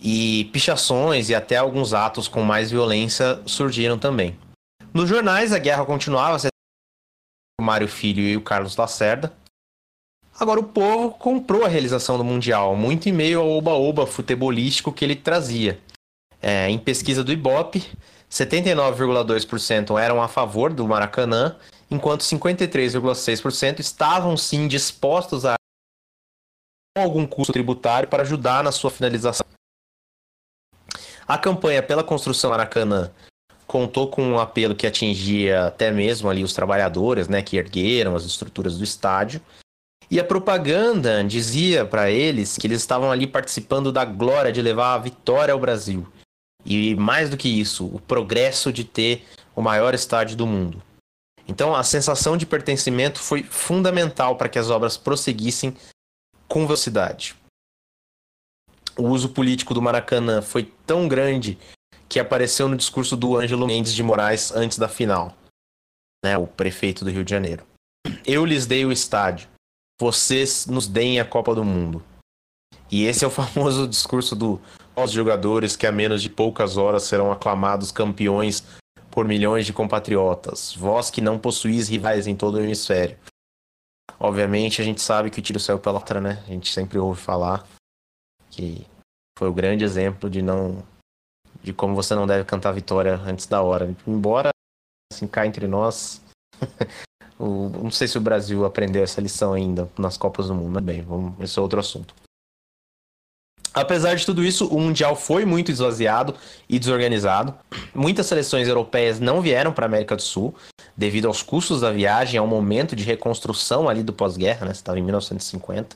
[0.00, 4.38] E pichações e até alguns atos com mais violência surgiram também.
[4.94, 6.36] Nos jornais, a guerra continuava,
[7.60, 9.32] o Mário Filho e o Carlos Lacerda.
[10.38, 15.04] Agora, o povo comprou a realização do Mundial, muito em meio ao oba-oba futebolístico que
[15.04, 15.80] ele trazia.
[16.48, 17.84] É, em pesquisa do Ibope,
[18.30, 21.56] 79,2% eram a favor do Maracanã,
[21.90, 25.56] enquanto 53,6% estavam sim dispostos a
[26.96, 29.44] algum custo tributário para ajudar na sua finalização.
[31.26, 33.10] A campanha pela construção Maracanã
[33.66, 38.24] contou com um apelo que atingia até mesmo ali os trabalhadores, né, que ergueram as
[38.24, 39.40] estruturas do estádio.
[40.08, 44.94] E a propaganda dizia para eles que eles estavam ali participando da glória de levar
[44.94, 46.06] a vitória ao Brasil.
[46.66, 50.82] E mais do que isso, o progresso de ter o maior estádio do mundo.
[51.46, 55.76] Então a sensação de pertencimento foi fundamental para que as obras prosseguissem
[56.48, 57.36] com velocidade.
[58.98, 61.56] O uso político do Maracanã foi tão grande
[62.08, 65.36] que apareceu no discurso do Ângelo Mendes de Moraes antes da final,
[66.24, 67.64] né, o prefeito do Rio de Janeiro.
[68.24, 69.48] Eu lhes dei o estádio,
[70.00, 72.02] vocês nos deem a Copa do Mundo.
[72.90, 74.60] E esse é o famoso discurso do
[74.96, 78.64] os jogadores que a menos de poucas horas serão aclamados campeões
[79.10, 83.16] por milhões de compatriotas, vós que não possuís rivais em todo o hemisfério.
[84.18, 86.42] Obviamente a gente sabe que o tiro saiu pela outra, né?
[86.46, 87.66] A gente sempre ouve falar
[88.50, 88.86] que
[89.38, 90.82] foi o grande exemplo de não
[91.62, 93.94] de como você não deve cantar vitória antes da hora.
[94.06, 94.50] Embora,
[95.12, 96.22] assim, cá entre nós,
[97.38, 101.02] o, não sei se o Brasil aprendeu essa lição ainda nas Copas do Mundo, bem,
[101.02, 102.14] vamos, esse é outro assunto.
[103.76, 106.34] Apesar de tudo isso, o Mundial foi muito esvaziado
[106.66, 107.54] e desorganizado.
[107.94, 110.54] Muitas seleções europeias não vieram para a América do Sul,
[110.96, 114.72] devido aos custos da viagem, ao momento de reconstrução ali do pós-guerra, né?
[114.72, 115.94] Estava em 1950.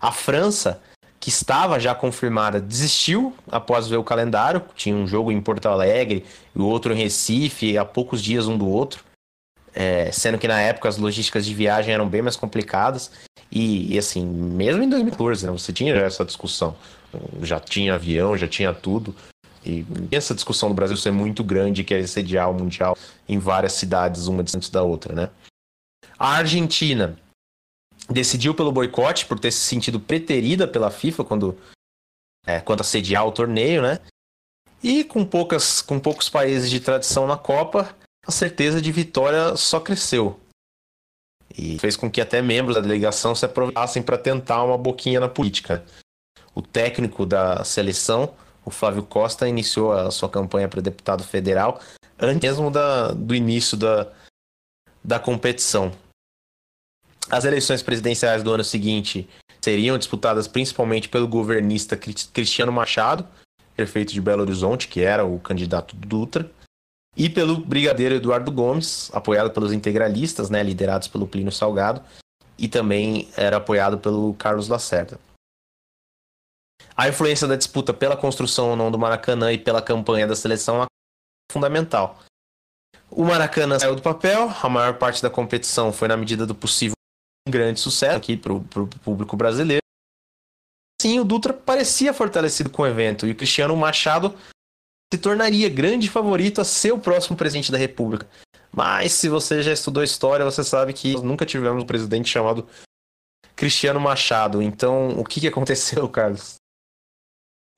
[0.00, 0.80] A França
[1.18, 4.62] que estava já confirmada, desistiu após ver o calendário.
[4.76, 6.24] Tinha um jogo em Porto Alegre
[6.54, 9.02] e o outro em Recife, a poucos dias um do outro.
[9.74, 13.10] É, sendo que na época as logísticas de viagem eram bem mais complicadas.
[13.50, 16.76] E, e assim, mesmo em 2014, né, você tinha já essa discussão.
[17.42, 19.14] Já tinha avião, já tinha tudo.
[19.64, 22.96] E essa discussão do Brasil ser muito grande, que é sediar o Mundial
[23.28, 25.30] em várias cidades, uma distante da outra, né?
[26.18, 27.18] A Argentina
[28.08, 31.58] decidiu pelo boicote por ter se sentido preterida pela FIFA quando
[32.46, 33.98] é, quanto a sediar o torneio, né?
[34.82, 37.94] E com poucas com poucos países de tradição na Copa,
[38.24, 40.38] a certeza de vitória só cresceu.
[41.56, 45.28] E fez com que até membros da delegação se aproveitassem para tentar uma boquinha na
[45.28, 45.84] política.
[46.56, 48.32] O técnico da seleção,
[48.64, 51.80] o Flávio Costa, iniciou a sua campanha para deputado federal
[52.18, 54.10] antes mesmo da, do início da,
[55.04, 55.92] da competição.
[57.30, 59.28] As eleições presidenciais do ano seguinte
[59.60, 63.26] seriam disputadas principalmente pelo governista Cristiano Machado,
[63.76, 66.50] prefeito de Belo Horizonte, que era o candidato do Dutra,
[67.14, 72.00] e pelo brigadeiro Eduardo Gomes, apoiado pelos integralistas, né, liderados pelo Plínio Salgado,
[72.58, 75.18] e também era apoiado pelo Carlos Lacerda.
[76.96, 80.82] A influência da disputa pela construção ou não do Maracanã e pela campanha da seleção
[80.82, 80.86] é
[81.52, 82.18] fundamental.
[83.10, 86.94] O Maracanã saiu do papel, a maior parte da competição foi na medida do possível
[87.48, 88.60] grande sucesso aqui para o
[89.04, 89.82] público brasileiro.
[91.00, 94.34] Sim, o Dutra parecia fortalecido com o evento e o Cristiano Machado
[95.12, 98.26] se tornaria grande favorito a ser o próximo presidente da República.
[98.72, 102.66] Mas se você já estudou história, você sabe que nunca tivemos um presidente chamado
[103.54, 104.60] Cristiano Machado.
[104.60, 106.56] Então, o que aconteceu, Carlos?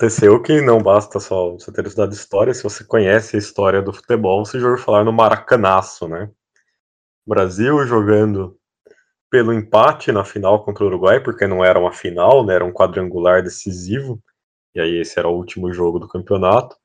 [0.01, 3.92] Aconteceu que não basta só você ter estudado história, se você conhece a história do
[3.92, 6.30] futebol, você já ouviu falar no Maracanaço, né?
[7.26, 8.57] Brasil jogando
[9.28, 12.55] pelo empate na final contra o Uruguai, porque não era uma final, né?
[12.55, 14.22] Era um quadrangular decisivo.
[14.72, 16.76] E aí esse era o último jogo do campeonato.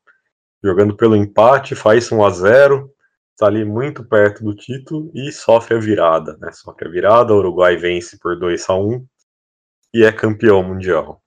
[0.63, 2.91] Jogando pelo empate, faz 1 a 0
[3.33, 6.51] está ali muito perto do título e sofre a virada, né?
[6.51, 9.05] Sofre a virada, o Uruguai vence por 2 a 1
[9.93, 11.22] e é campeão mundial.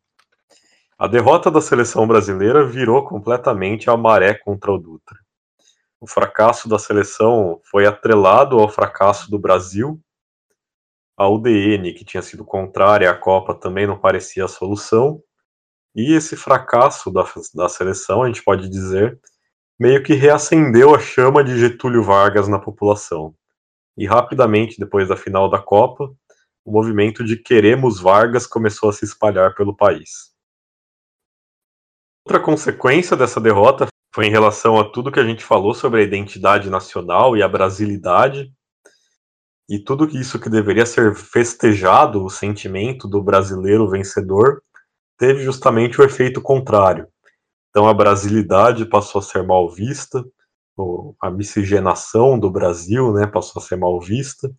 [0.98, 5.18] A derrota da seleção brasileira virou completamente a maré contra o Dutra.
[6.00, 10.00] O fracasso da seleção foi atrelado ao fracasso do Brasil.
[11.14, 15.22] A UDN, que tinha sido contrária à Copa, também não parecia a solução.
[15.94, 19.20] E esse fracasso da, da seleção, a gente pode dizer,
[19.78, 23.34] meio que reacendeu a chama de Getúlio Vargas na população.
[23.98, 26.10] E rapidamente, depois da final da Copa,
[26.64, 30.35] o movimento de Queremos Vargas começou a se espalhar pelo país.
[32.26, 36.04] Outra consequência dessa derrota foi em relação a tudo que a gente falou sobre a
[36.04, 38.52] identidade nacional e a brasilidade,
[39.70, 44.60] e tudo isso que deveria ser festejado, o sentimento do brasileiro vencedor,
[45.16, 47.06] teve justamente o efeito contrário.
[47.70, 50.24] Então a brasilidade passou a ser mal vista,
[51.22, 54.52] a miscigenação do Brasil né, passou a ser mal vista.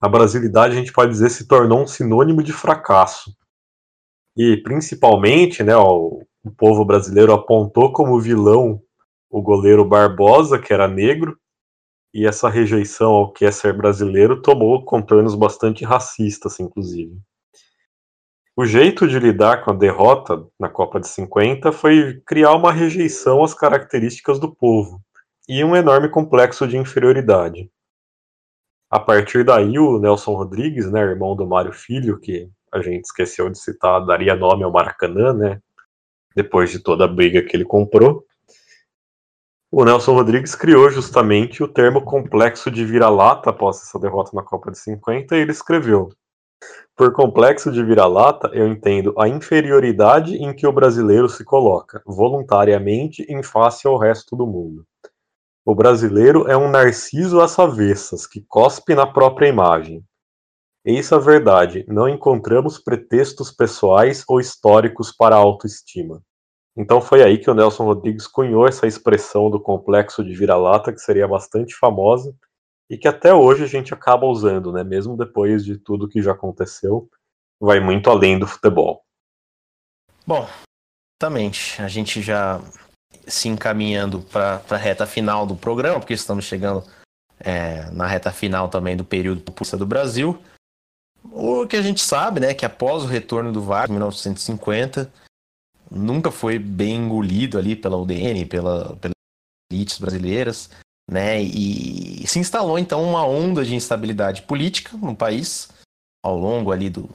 [0.00, 3.32] A brasilidade, a gente pode dizer, se tornou um sinônimo de fracasso.
[4.36, 6.10] E principalmente, né, ó,
[6.44, 8.80] o povo brasileiro apontou como vilão
[9.30, 11.36] o goleiro Barbosa, que era negro,
[12.12, 17.18] e essa rejeição ao que é ser brasileiro tomou contornos bastante racistas, inclusive.
[18.56, 23.42] O jeito de lidar com a derrota na Copa de 50 foi criar uma rejeição
[23.42, 25.00] às características do povo
[25.48, 27.68] e um enorme complexo de inferioridade.
[28.88, 33.50] A partir daí, o Nelson Rodrigues, né, irmão do Mário Filho, que a gente esqueceu
[33.50, 35.60] de citar, daria nome ao Maracanã, né,
[36.34, 38.24] depois de toda a briga que ele comprou.
[39.70, 44.70] O Nelson Rodrigues criou justamente o termo complexo de vira-lata após essa derrota na Copa
[44.70, 46.10] de 50 e ele escreveu:
[46.96, 53.26] por complexo de vira-lata, eu entendo a inferioridade em que o brasileiro se coloca, voluntariamente,
[53.28, 54.86] em face ao resto do mundo.
[55.64, 60.04] O brasileiro é um narciso às avessas, que cospe na própria imagem.
[60.84, 66.22] Eis a verdade, não encontramos pretextos pessoais ou históricos para a autoestima.
[66.76, 71.00] Então foi aí que o Nelson Rodrigues cunhou essa expressão do complexo de vira-lata, que
[71.00, 72.34] seria bastante famosa,
[72.90, 74.84] e que até hoje a gente acaba usando, né?
[74.84, 77.08] Mesmo depois de tudo que já aconteceu,
[77.58, 79.02] vai muito além do futebol.
[80.26, 80.46] Bom,
[81.18, 81.80] exatamente.
[81.80, 82.60] A gente já
[83.26, 86.84] se encaminhando para a reta final do programa, porque estamos chegando
[87.40, 90.38] é, na reta final também do período populista do Brasil.
[91.30, 95.12] O que a gente sabe, né, que após o retorno do Vargas em 1950,
[95.90, 99.14] nunca foi bem engolido ali pela UDN, pela, pelas
[99.72, 100.70] elites brasileiras
[101.10, 101.42] né?
[101.42, 105.68] E se instalou então uma onda de instabilidade política no país
[106.24, 107.08] ao longo ali do,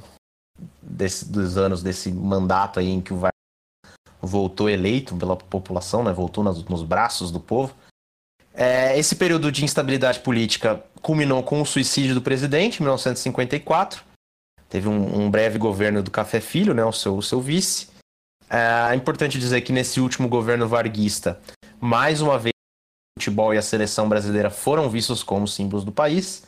[0.81, 3.33] desse, dos anos desse mandato aí em que o Vargas
[4.21, 6.13] voltou eleito pela população, né?
[6.13, 7.73] Voltou nas, nos braços do povo.
[8.61, 14.03] É, esse período de instabilidade política culminou com o suicídio do presidente em 1954.
[14.67, 16.83] Teve um, um breve governo do Café Filho, né?
[16.83, 17.87] O seu, o seu vice.
[18.49, 21.39] É, é importante dizer que nesse último governo varguista,
[21.79, 22.51] mais uma vez
[23.17, 26.43] futebol e a seleção brasileira foram vistos como símbolos do país.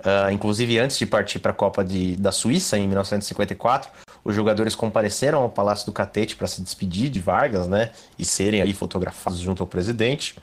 [0.00, 3.90] Uh, inclusive, antes de partir para a Copa de, da Suíça, em 1954,
[4.22, 7.90] os jogadores compareceram ao Palácio do Catete para se despedir de Vargas, né?
[8.18, 10.34] E serem ali fotografados junto ao presidente.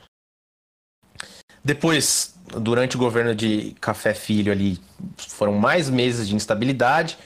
[1.64, 4.80] Depois, durante o governo de Café Filho ali,
[5.16, 7.16] foram mais meses de instabilidade.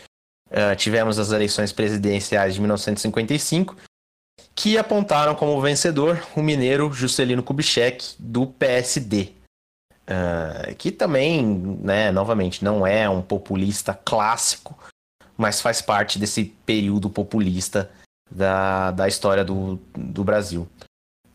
[0.50, 3.76] Uh, tivemos as eleições presidenciais de 1955
[4.54, 9.32] que apontaram como vencedor o mineiro Juscelino Kubitschek, do PSD.
[10.08, 11.44] Uh, ah, que também,
[11.82, 14.78] né, novamente, não é um populista clássico,
[15.36, 17.90] mas faz parte desse período populista
[18.30, 20.66] da, da história do, do Brasil.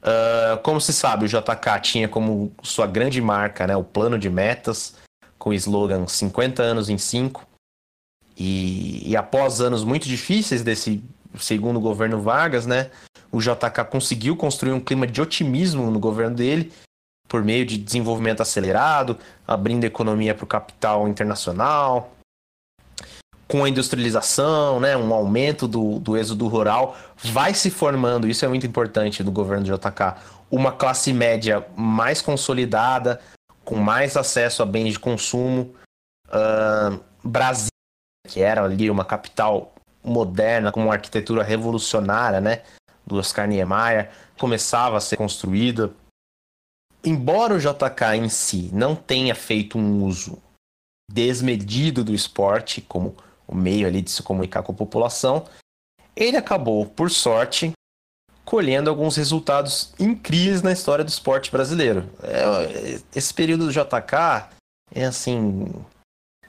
[0.01, 4.29] Uh, como se sabe, o JK tinha como sua grande marca né, o plano de
[4.29, 4.95] metas,
[5.37, 7.45] com o slogan 50 anos em 5.
[8.37, 11.03] E, e após anos muito difíceis desse
[11.37, 12.89] segundo governo Vargas, né,
[13.31, 16.71] o JK conseguiu construir um clima de otimismo no governo dele
[17.27, 22.13] por meio de desenvolvimento acelerado, abrindo economia para o capital internacional.
[23.51, 28.47] Com a industrialização, né, um aumento do, do êxodo rural, vai se formando, isso é
[28.47, 30.15] muito importante do governo de JK,
[30.49, 33.19] uma classe média mais consolidada,
[33.65, 35.75] com mais acesso a bens de consumo.
[36.29, 37.67] Uh, Brasília,
[38.25, 42.61] que era ali uma capital moderna, com uma arquitetura revolucionária, né,
[43.05, 45.91] do Oscar Niemeyer, começava a ser construída.
[47.03, 50.41] Embora o JK em si não tenha feito um uso
[51.11, 53.17] desmedido do esporte como
[53.51, 55.45] o meio ali de se comunicar com a população,
[56.15, 57.73] ele acabou, por sorte,
[58.45, 62.09] colhendo alguns resultados incríveis na história do esporte brasileiro.
[62.23, 64.49] É, esse período do JK
[64.93, 65.67] é assim.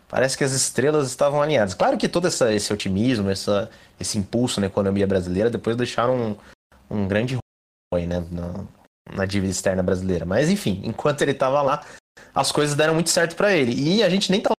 [0.08, 1.74] Parece que as estrelas estavam alinhadas.
[1.74, 6.36] Claro que todo essa, esse otimismo, essa, esse impulso na economia brasileira depois deixaram um,
[6.90, 7.38] um grande
[7.92, 8.64] ruim né, na,
[9.14, 10.26] na dívida externa brasileira.
[10.26, 11.84] Mas enfim, enquanto ele estava lá,
[12.34, 13.72] as coisas deram muito certo para ele.
[13.72, 14.50] E a gente nem tá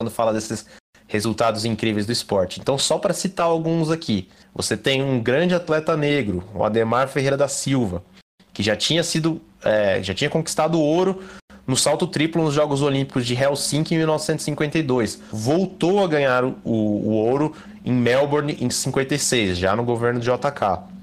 [0.00, 0.66] quando fala desses
[1.08, 2.60] resultados incríveis do esporte.
[2.60, 7.36] Então, só para citar alguns aqui, você tem um grande atleta negro, o Ademar Ferreira
[7.36, 8.04] da Silva,
[8.52, 11.22] que já tinha sido, é, já tinha conquistado ouro
[11.66, 15.20] no salto triplo nos Jogos Olímpicos de Helsinki em 1952.
[15.32, 17.54] Voltou a ganhar o, o ouro
[17.84, 20.98] em Melbourne em 56, já no governo de JK.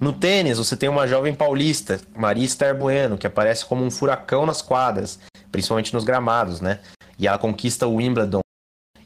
[0.00, 4.44] No tênis, você tem uma jovem paulista, Maria Esther Bueno, que aparece como um furacão
[4.44, 5.18] nas quadras,
[5.50, 6.80] principalmente nos gramados, né?
[7.18, 8.43] E ela conquista o Wimbledon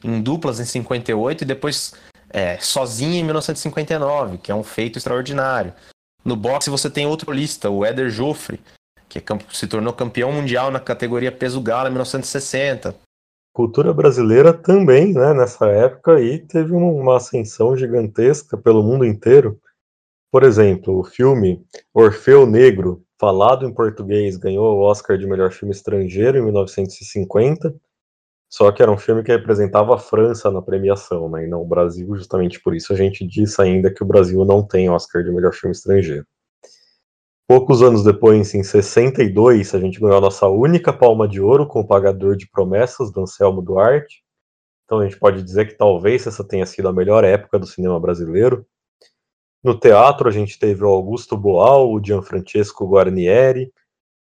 [0.03, 1.93] em duplas em 58 e depois
[2.29, 5.73] é, sozinha em 1959, que é um feito extraordinário.
[6.23, 8.59] No boxe você tem outro lista, o Éder Joffre,
[9.07, 12.95] que é se tornou campeão mundial na categoria peso gala em 1960.
[13.53, 19.59] Cultura brasileira também, né, nessa época aí teve uma ascensão gigantesca pelo mundo inteiro.
[20.31, 25.73] Por exemplo, o filme Orfeu Negro, falado em português, ganhou o Oscar de melhor filme
[25.73, 27.73] estrangeiro em 1950
[28.49, 31.67] só que era um filme que representava a França na premiação, né, e não o
[31.67, 35.31] Brasil, justamente por isso a gente disse ainda que o Brasil não tem Oscar de
[35.31, 36.25] melhor filme estrangeiro.
[37.47, 41.79] Poucos anos depois, em 62, a gente ganhou a nossa única palma de ouro com
[41.79, 44.23] o Pagador de Promessas, do Anselmo Duarte.
[44.85, 47.99] Então a gente pode dizer que talvez essa tenha sido a melhor época do cinema
[47.99, 48.65] brasileiro.
[49.63, 53.73] No teatro a gente teve o Augusto Boal, o Gianfrancesco Guarnieri,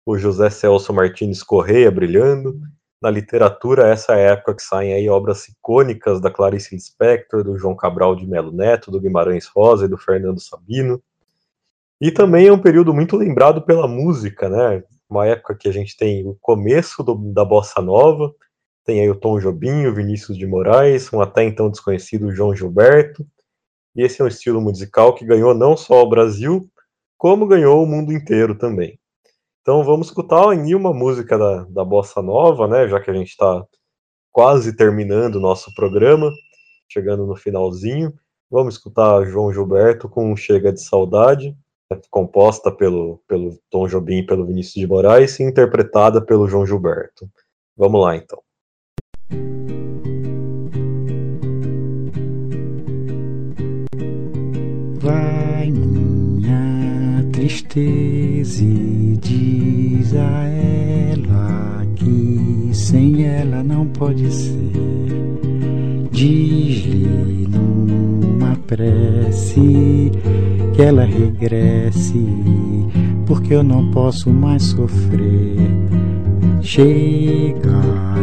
[0.06, 2.60] o José Celso Martins Correia brilhando,
[3.04, 7.76] na literatura, essa é época que saem aí obras icônicas da Clarice Lispector, do João
[7.76, 11.04] Cabral de Melo Neto, do Guimarães Rosa e do Fernando Sabino.
[12.00, 14.82] E também é um período muito lembrado pela música, né?
[15.10, 18.34] Uma época que a gente tem o começo do, da bossa nova,
[18.86, 23.28] tem aí o Tom Jobim, o Vinícius de Moraes, um até então desconhecido João Gilberto.
[23.98, 26.70] E esse é um estilo musical que ganhou não só o Brasil,
[27.18, 28.98] como ganhou o mundo inteiro também.
[29.64, 32.86] Então vamos escutar aí uma música da, da Bossa Nova, né?
[32.86, 33.66] Já que a gente está
[34.30, 36.30] quase terminando o nosso programa,
[36.92, 38.14] chegando no finalzinho.
[38.52, 41.56] Vamos escutar João Gilberto com Chega de Saudade,
[41.90, 46.66] né, composta pelo, pelo Tom Jobim e pelo Vinícius de Moraes e interpretada pelo João
[46.66, 47.30] Gilberto.
[47.78, 48.44] Vamos lá então.
[57.44, 58.64] Tristeza
[59.20, 64.72] diz a ela que sem ela não pode ser.
[66.10, 70.10] Diz-lhe numa prece
[70.74, 72.26] que ela regresse,
[73.26, 75.58] porque eu não posso mais sofrer.
[76.62, 77.82] Chega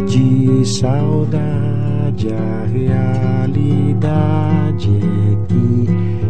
[0.09, 6.20] de saudade, a realidade é que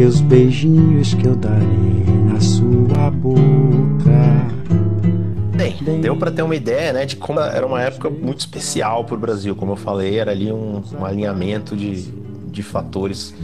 [0.00, 4.48] que os beijinhos que eu darei na sua boca.
[5.54, 9.14] Bem, deu para ter uma ideia, né, de como era uma época muito especial para
[9.14, 9.54] o Brasil.
[9.54, 12.10] Como eu falei, era ali um, um alinhamento de,
[12.50, 13.34] de fatores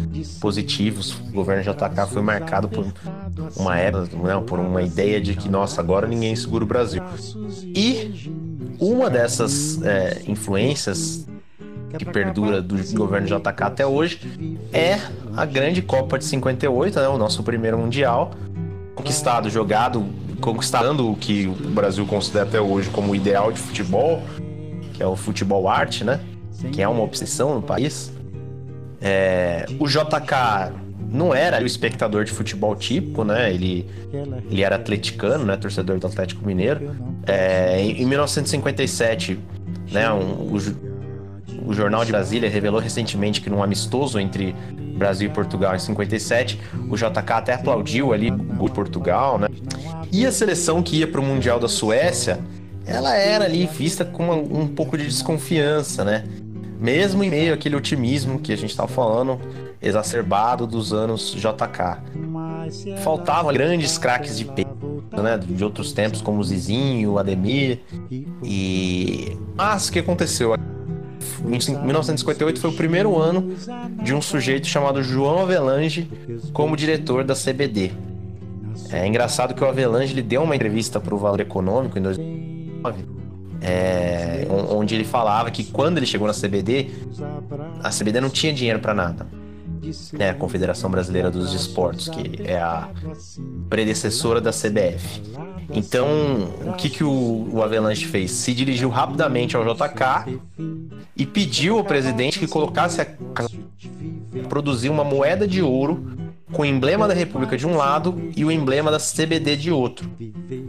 [0.40, 1.20] positivos.
[1.28, 2.86] O governo JK foi marcado por
[3.54, 7.02] uma época, não, por uma ideia de que, nossa, agora ninguém segura o Brasil.
[7.66, 8.32] E
[8.80, 11.26] uma dessas é, influências
[11.98, 14.98] que perdura do governo JK até hoje, é
[15.36, 18.32] a grande Copa de 58, né, o nosso primeiro mundial,
[18.94, 20.04] conquistado, jogado,
[20.40, 24.22] conquistando o que o Brasil considera até hoje como o ideal de futebol,
[24.92, 26.20] que é o futebol arte, né?
[26.72, 28.12] Que é uma obsessão no país.
[29.00, 30.72] É, o JK
[31.10, 33.52] não era o espectador de futebol típico, né?
[33.52, 33.86] Ele,
[34.50, 35.56] ele era atleticano, né?
[35.56, 36.96] Torcedor do Atlético Mineiro.
[37.26, 39.38] É, em, em 1957,
[39.92, 40.10] né?
[40.10, 40.58] Um, o,
[41.66, 44.54] o Jornal de Brasília revelou recentemente que num amistoso entre
[44.96, 49.48] Brasil e Portugal em 57, o JK até aplaudiu ali o Portugal, né?
[50.12, 52.38] E a seleção que ia para o Mundial da Suécia,
[52.86, 56.24] ela era ali vista com uma, um pouco de desconfiança, né?
[56.78, 59.40] Mesmo em meio àquele otimismo que a gente estava falando,
[59.82, 61.98] exacerbado dos anos JK.
[63.02, 64.70] Faltavam grandes craques de peito,
[65.22, 65.36] né?
[65.36, 67.80] De outros tempos, como o Zizinho, o Ademir.
[68.42, 69.36] E.
[69.56, 70.54] Mas o que aconteceu?
[71.44, 73.54] Em 1958 foi o primeiro ano
[74.02, 76.10] de um sujeito chamado João Avelange
[76.52, 77.92] como diretor da CBD.
[78.90, 83.16] É engraçado que o Avelange ele deu uma entrevista para o Valor Econômico em 2009
[83.60, 86.90] é, onde ele falava que quando ele chegou na CBD,
[87.82, 89.26] a CBD não tinha dinheiro para nada.
[90.12, 92.88] Né, a Confederação Brasileira dos Esportes, que é a
[93.68, 95.22] predecessora da CBF.
[95.70, 96.08] Então,
[96.66, 98.32] o que, que o, o fez?
[98.32, 100.40] Se dirigiu rapidamente ao JK
[101.16, 103.06] e pediu ao presidente que colocasse a
[104.48, 106.16] produzir uma moeda de ouro
[106.52, 110.08] com o emblema da República de um lado e o emblema da CBD de outro.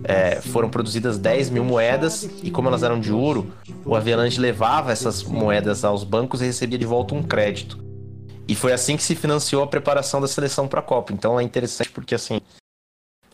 [0.03, 3.51] É, foram produzidas 10 mil moedas e, como elas eram de ouro,
[3.85, 7.85] o Avelange levava essas moedas aos bancos e recebia de volta um crédito.
[8.47, 11.13] E foi assim que se financiou a preparação da seleção para a Copa.
[11.13, 12.39] Então é interessante porque, assim,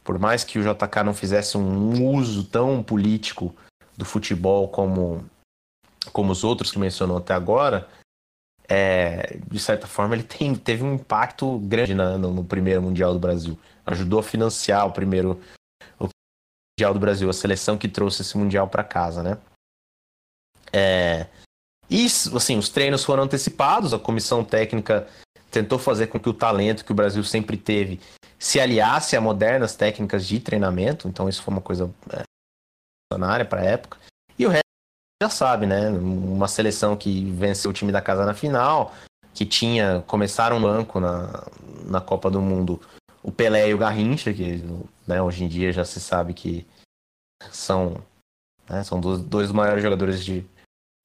[0.03, 3.55] por mais que o JK não fizesse um uso tão político
[3.95, 5.24] do futebol como,
[6.12, 7.88] como os outros que mencionou até agora,
[8.68, 13.14] é, de certa forma, ele tem, teve um impacto grande na, no, no, primeiro Mundial
[13.14, 13.58] do Brasil.
[13.86, 15.41] Ajudou a financiar o primeiro
[15.99, 16.08] o
[16.78, 19.38] Mundial do Brasil, a seleção que trouxe esse Mundial para casa, né?
[20.72, 21.28] É,
[21.89, 25.08] e, assim, os treinos foram antecipados, a comissão técnica
[25.51, 27.99] tentou fazer com que o talento que o Brasil sempre teve
[28.39, 32.24] se aliasse a modernas técnicas de treinamento, então isso foi uma coisa é,
[33.45, 33.97] para a época.
[35.24, 35.88] Já sabe, né?
[35.88, 38.94] Uma seleção que venceu o time da casa na final,
[39.34, 41.46] que tinha começaram no banco na,
[41.86, 42.82] na Copa do Mundo
[43.24, 44.62] o Pelé e o Garrincha, que
[45.08, 46.68] né, hoje em dia já se sabe que
[47.52, 48.04] são,
[48.70, 50.42] né, são dois, dois maiores jogadores de,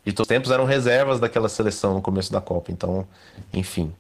[0.05, 2.73] de todos os tempos, eram reservas daquela seleção no começo da Copa.
[2.73, 3.07] Então,
[3.53, 3.95] enfim.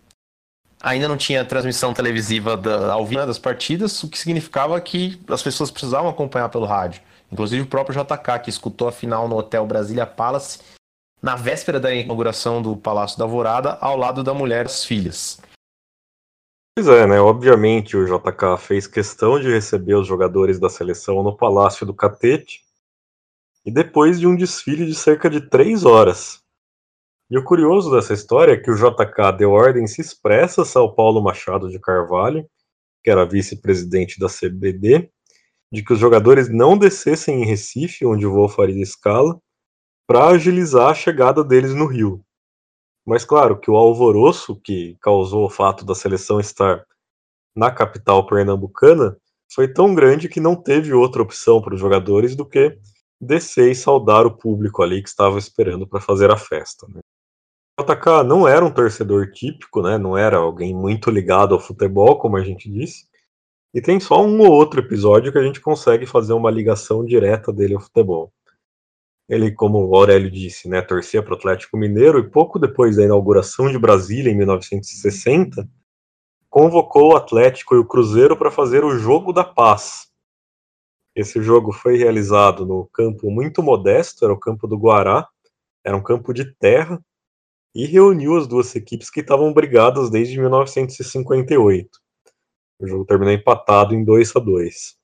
[0.80, 5.44] Ainda não tinha transmissão televisiva da, ao vivo das partidas, o que significava que as
[5.44, 7.02] pessoas precisavam acompanhar pelo rádio.
[7.30, 10.60] Inclusive o próprio JK, que escutou a final no Hotel Brasília Palace,
[11.20, 15.40] na véspera da inauguração do Palácio da Alvorada, ao lado da mulher e das filhas.
[16.76, 17.20] Pois é, né?
[17.20, 22.62] Obviamente o JK fez questão de receber os jogadores da seleção no Palácio do Catete,
[23.66, 26.40] e depois de um desfile de cerca de três horas.
[27.30, 31.68] E o curioso dessa história é que o JK deu ordens expressas ao Paulo Machado
[31.68, 32.48] de Carvalho,
[33.02, 35.10] que era vice-presidente da CBD,
[35.72, 39.38] de que os jogadores não descessem em Recife, onde o voo faria escala,
[40.06, 42.24] para agilizar a chegada deles no Rio.
[43.06, 46.84] Mas claro que o alvoroço que causou o fato da seleção estar
[47.56, 49.16] na capital pernambucana
[49.52, 52.78] foi tão grande que não teve outra opção para os jogadores do que
[53.20, 56.86] descer e saudar o público ali que estava esperando para fazer a festa.
[56.86, 57.00] Né?
[57.80, 59.98] O JK não era um torcedor típico, né?
[59.98, 63.07] não era alguém muito ligado ao futebol, como a gente disse,
[63.74, 67.52] e tem só um ou outro episódio que a gente consegue fazer uma ligação direta
[67.52, 68.32] dele ao futebol.
[69.28, 73.04] Ele, como o Aurélio disse, né, torcia para o Atlético Mineiro e pouco depois da
[73.04, 75.68] inauguração de Brasília, em 1960,
[76.48, 80.08] convocou o Atlético e o Cruzeiro para fazer o Jogo da Paz.
[81.14, 85.28] Esse jogo foi realizado no campo muito modesto, era o campo do Guará,
[85.84, 86.98] era um campo de terra,
[87.74, 92.00] e reuniu as duas equipes que estavam brigadas desde 1958.
[92.80, 94.96] O jogo terminou empatado em 2 a 2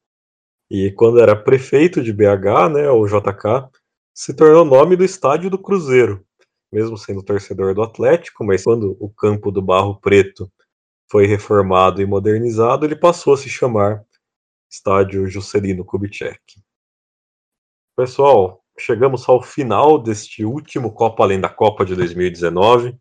[0.71, 3.69] E quando era prefeito de BH, né, o JK,
[4.15, 6.25] se tornou nome do estádio do Cruzeiro,
[6.73, 10.51] mesmo sendo torcedor do Atlético, mas quando o campo do Barro Preto
[11.11, 14.05] foi reformado e modernizado, ele passou a se chamar
[14.71, 16.63] Estádio Juscelino Kubitschek.
[17.97, 22.99] Pessoal, chegamos ao final deste último Copa Além da Copa de 2019.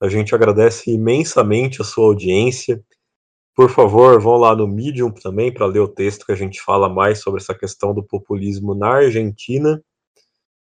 [0.00, 2.84] A gente agradece imensamente a sua audiência
[3.56, 6.90] por favor, vão lá no Medium também para ler o texto que a gente fala
[6.90, 9.82] mais sobre essa questão do populismo na Argentina.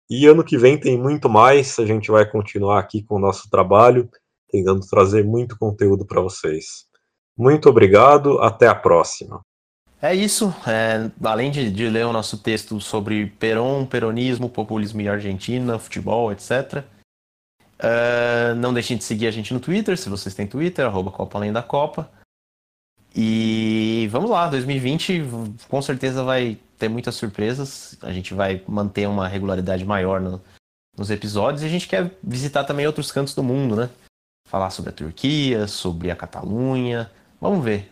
[0.08, 3.50] E ano que vem tem muito mais, a gente vai continuar aqui com o nosso
[3.50, 4.08] trabalho,
[4.52, 6.86] tentando trazer muito conteúdo para vocês.
[7.36, 9.42] Muito obrigado, até a próxima.
[10.00, 10.54] É isso.
[10.68, 16.32] É, além de, de, ler o nosso texto sobre Perón, peronismo, populismo em Argentina, futebol,
[16.32, 16.84] etc.,
[17.78, 21.38] Uh, não deixem de seguir a gente no Twitter, se vocês têm Twitter, arroba Copa
[21.38, 22.10] Além da Copa.
[23.16, 25.24] E vamos lá, 2020
[25.70, 27.98] com certeza vai ter muitas surpresas.
[28.02, 30.42] A gente vai manter uma regularidade maior no,
[30.98, 33.90] nos episódios e a gente quer visitar também outros cantos do mundo, né?
[34.50, 37.10] Falar sobre a Turquia, sobre a Catalunha.
[37.40, 37.90] Vamos ver.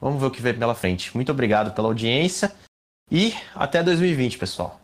[0.00, 1.14] Vamos ver o que vem pela frente.
[1.14, 2.52] Muito obrigado pela audiência
[3.10, 4.80] e até 2020, pessoal.